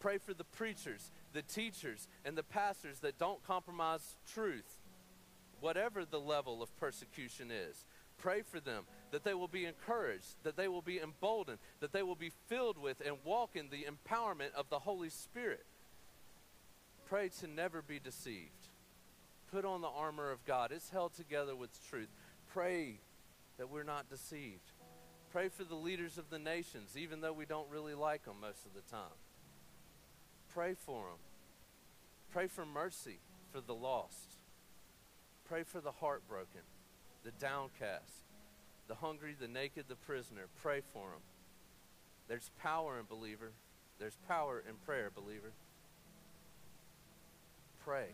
[0.01, 4.77] Pray for the preachers, the teachers, and the pastors that don't compromise truth,
[5.61, 7.87] whatever the level of persecution is.
[8.19, 12.03] Pray for them that they will be encouraged, that they will be emboldened, that they
[12.03, 15.65] will be filled with and walk in the empowerment of the Holy Spirit.
[17.11, 18.69] Pray to never be deceived.
[19.51, 20.71] Put on the armor of God.
[20.71, 22.09] It's held together with truth.
[22.53, 23.01] Pray
[23.59, 24.71] that we're not deceived.
[25.33, 28.65] Pray for the leaders of the nations, even though we don't really like them most
[28.65, 29.19] of the time.
[30.55, 31.19] Pray for them.
[32.31, 33.19] Pray for mercy
[33.53, 34.37] for the lost.
[35.49, 36.63] Pray for the heartbroken,
[37.25, 38.23] the downcast,
[38.87, 40.47] the hungry, the naked, the prisoner.
[40.63, 41.23] Pray for them.
[42.29, 43.51] There's power in believer.
[43.99, 45.51] There's power in prayer, believer.
[47.85, 48.07] Pray.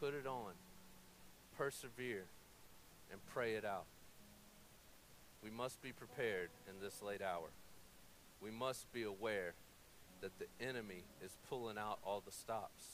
[0.00, 0.52] Put it on.
[1.56, 2.24] Persevere
[3.10, 3.86] and pray it out.
[5.42, 7.50] We must be prepared in this late hour.
[8.40, 9.54] We must be aware
[10.20, 12.84] that the enemy is pulling out all the stops.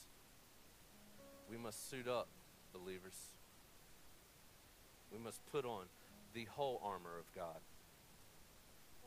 [1.50, 2.28] We must suit up,
[2.72, 3.16] believers.
[5.12, 5.84] We must put on
[6.34, 7.60] the whole armor of God.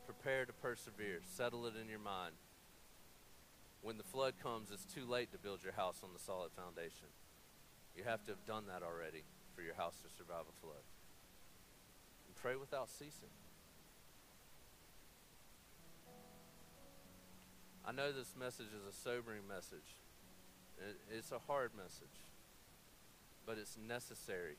[0.06, 1.20] Prepare to persevere.
[1.36, 2.34] Settle it in your mind.
[3.88, 7.08] When the flood comes, it's too late to build your house on the solid foundation.
[7.96, 9.24] You have to have done that already
[9.56, 10.84] for your house to survive a flood.
[12.28, 13.32] And pray without ceasing.
[17.86, 19.96] I know this message is a sobering message.
[21.10, 22.20] It's a hard message.
[23.46, 24.58] But it's necessary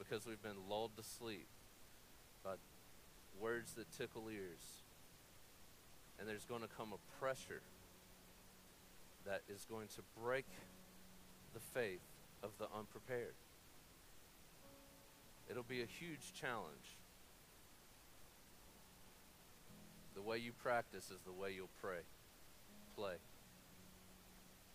[0.00, 1.46] because we've been lulled to sleep
[2.42, 2.54] by
[3.40, 4.82] words that tickle ears.
[6.18, 7.62] And there's going to come a pressure
[9.26, 10.46] that is going to break
[11.54, 12.00] the faith
[12.42, 13.34] of the unprepared.
[15.50, 16.96] It'll be a huge challenge.
[20.14, 22.00] The way you practice is the way you'll pray
[22.96, 23.16] play.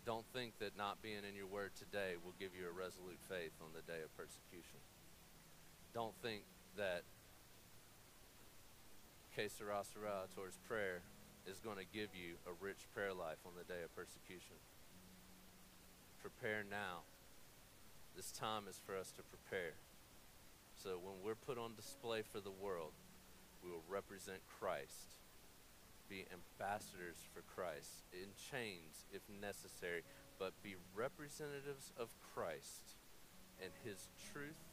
[0.05, 3.51] Don't think that not being in your word today will give you a resolute faith
[3.61, 4.79] on the day of persecution.
[5.93, 6.43] Don't think
[6.77, 7.03] that
[9.35, 11.01] que sera sera towards prayer
[11.47, 14.59] is going to give you a rich prayer life on the day of persecution.
[16.21, 17.07] Prepare now.
[18.15, 19.73] This time is for us to prepare.
[20.75, 22.91] So when we're put on display for the world,
[23.63, 25.17] we will represent Christ
[26.09, 30.03] be ambassadors for Christ, in chains if necessary,
[30.39, 32.95] but be representatives of Christ
[33.61, 34.63] and His truth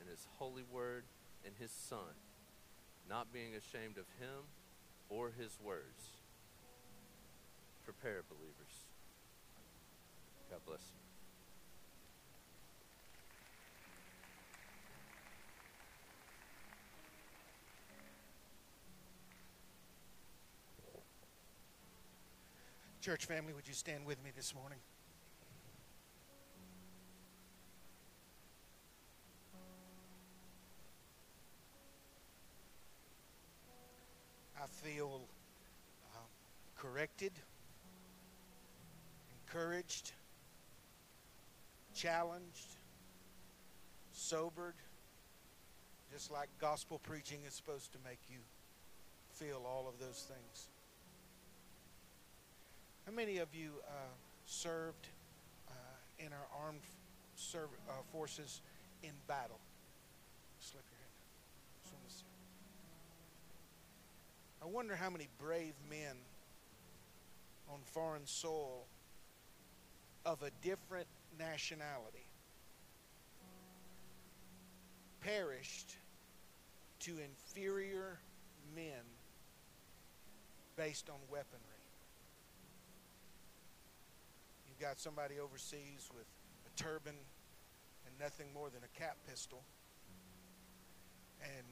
[0.00, 1.04] and His holy word
[1.44, 2.18] and His Son,
[3.08, 4.50] not being ashamed of Him
[5.08, 6.10] or His words.
[7.84, 8.86] Prepare, believers.
[10.50, 10.98] God bless you.
[23.00, 24.78] Church family, would you stand with me this morning?
[37.08, 37.32] Corrected,
[39.46, 40.12] encouraged,
[41.94, 42.76] challenged,
[44.12, 44.74] sobered,
[46.12, 48.38] just like gospel preaching is supposed to make you
[49.32, 50.68] feel all of those things.
[53.06, 53.92] How many of you uh,
[54.44, 55.08] served
[55.68, 55.72] uh,
[56.18, 56.82] in our armed
[57.36, 58.60] serv- uh, forces
[59.02, 59.60] in battle?
[60.60, 61.08] Slip your hand.
[64.60, 66.16] I wonder how many brave men
[67.72, 68.86] on foreign soil
[70.24, 71.06] of a different
[71.38, 72.26] nationality
[75.20, 75.96] perished
[77.00, 78.18] to inferior
[78.74, 79.04] men
[80.76, 81.62] based on weaponry.
[84.68, 86.26] You've got somebody overseas with
[86.66, 87.14] a turban
[88.06, 89.62] and nothing more than a cap pistol,
[91.42, 91.66] and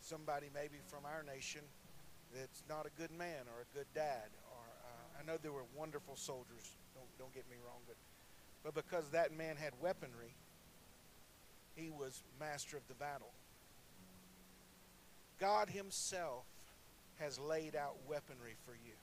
[0.00, 1.60] somebody maybe from our nation
[2.34, 4.30] that's not a good man or a good dad.
[5.20, 6.76] I know there were wonderful soldiers.
[6.94, 7.96] Don't don't get me wrong, but
[8.64, 10.34] but because that man had weaponry,
[11.74, 13.32] he was master of the battle.
[15.38, 16.44] God Himself
[17.18, 18.96] has laid out weaponry for you.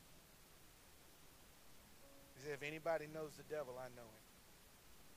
[2.35, 4.25] He said, if anybody knows the devil, I know him.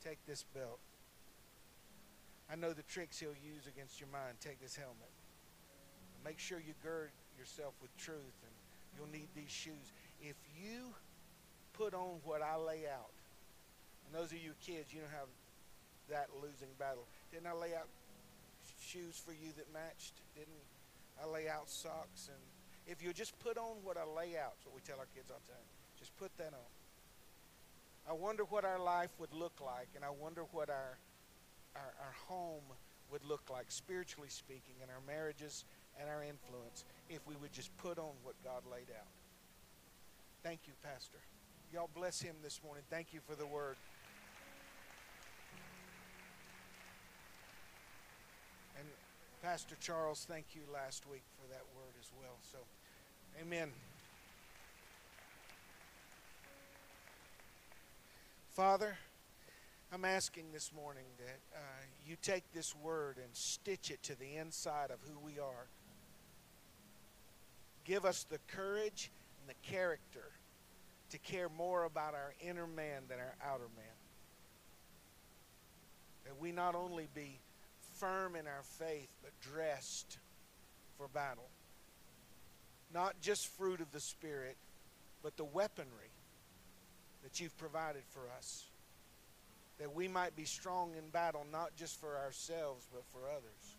[0.03, 0.81] Take this belt.
[2.51, 4.41] I know the tricks he'll use against your mind.
[4.41, 5.13] Take this helmet.
[6.25, 8.53] Make sure you gird yourself with truth, and
[8.97, 9.93] you'll need these shoes.
[10.21, 10.95] If you
[11.73, 13.13] put on what I lay out,
[14.07, 15.25] and those of you kids, you know how
[16.11, 17.07] that losing battle.
[17.33, 17.89] Didn't I lay out
[18.81, 20.15] shoes for you that matched?
[20.35, 20.61] Didn't
[21.23, 22.29] I lay out socks?
[22.29, 22.43] And
[22.87, 25.31] if you just put on what I lay out, that's what we tell our kids
[25.31, 25.67] all the time.
[25.99, 26.71] Just put that on.
[28.09, 30.99] I wonder what our life would look like, and I wonder what our,
[31.77, 32.65] our, our home
[33.13, 35.65] would look like, spiritually speaking, and our marriages
[36.01, 39.07] and our influence, if we would just put on what God laid out.
[40.43, 41.19] Thank you, Pastor.
[41.71, 42.83] Y'all bless him this morning.
[42.89, 43.77] Thank you for the word.
[48.79, 48.89] And
[49.43, 52.39] Pastor Charles, thank you last week for that word as well.
[52.51, 52.59] So,
[53.39, 53.71] amen.
[58.53, 58.97] Father,
[59.93, 64.37] I'm asking this morning that uh, you take this word and stitch it to the
[64.37, 65.67] inside of who we are.
[67.85, 69.11] Give us the courage
[69.51, 70.31] the character
[71.11, 73.99] to care more about our inner man than our outer man.
[76.25, 77.41] That we not only be
[77.97, 80.19] firm in our faith, but dressed
[80.97, 81.49] for battle.
[82.95, 84.57] Not just fruit of the Spirit,
[85.21, 86.13] but the weaponry
[87.25, 88.67] that you've provided for us.
[89.79, 93.77] That we might be strong in battle, not just for ourselves, but for others.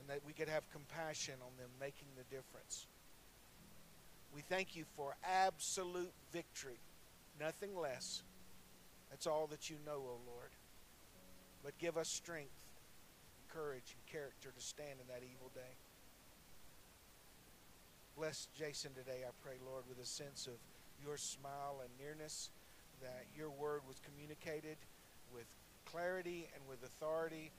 [0.00, 2.86] And that we could have compassion on them, making the difference.
[4.34, 6.78] We thank you for absolute victory,
[7.40, 8.22] nothing less.
[9.10, 10.50] That's all that you know, O Lord.
[11.64, 12.52] But give us strength,
[13.48, 15.74] courage, and character to stand in that evil day.
[18.16, 20.58] Bless Jason today, I pray, Lord, with a sense of
[21.04, 22.50] your smile and nearness,
[23.00, 24.76] that your word was communicated
[25.32, 25.46] with
[25.84, 27.52] clarity and with authority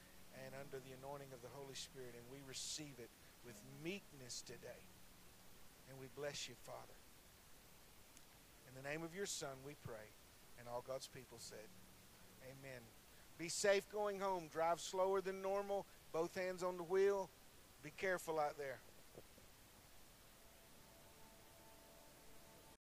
[0.45, 2.13] and under the anointing of the Holy Spirit.
[2.13, 3.09] And we receive it
[3.45, 4.83] with meekness today.
[5.89, 6.97] And we bless you, Father.
[8.67, 10.13] In the name of your Son, we pray.
[10.59, 11.67] And all God's people said,
[12.43, 12.81] Amen.
[13.37, 14.49] Be safe going home.
[14.51, 15.85] Drive slower than normal.
[16.11, 17.29] Both hands on the wheel.
[17.83, 18.79] Be careful out there.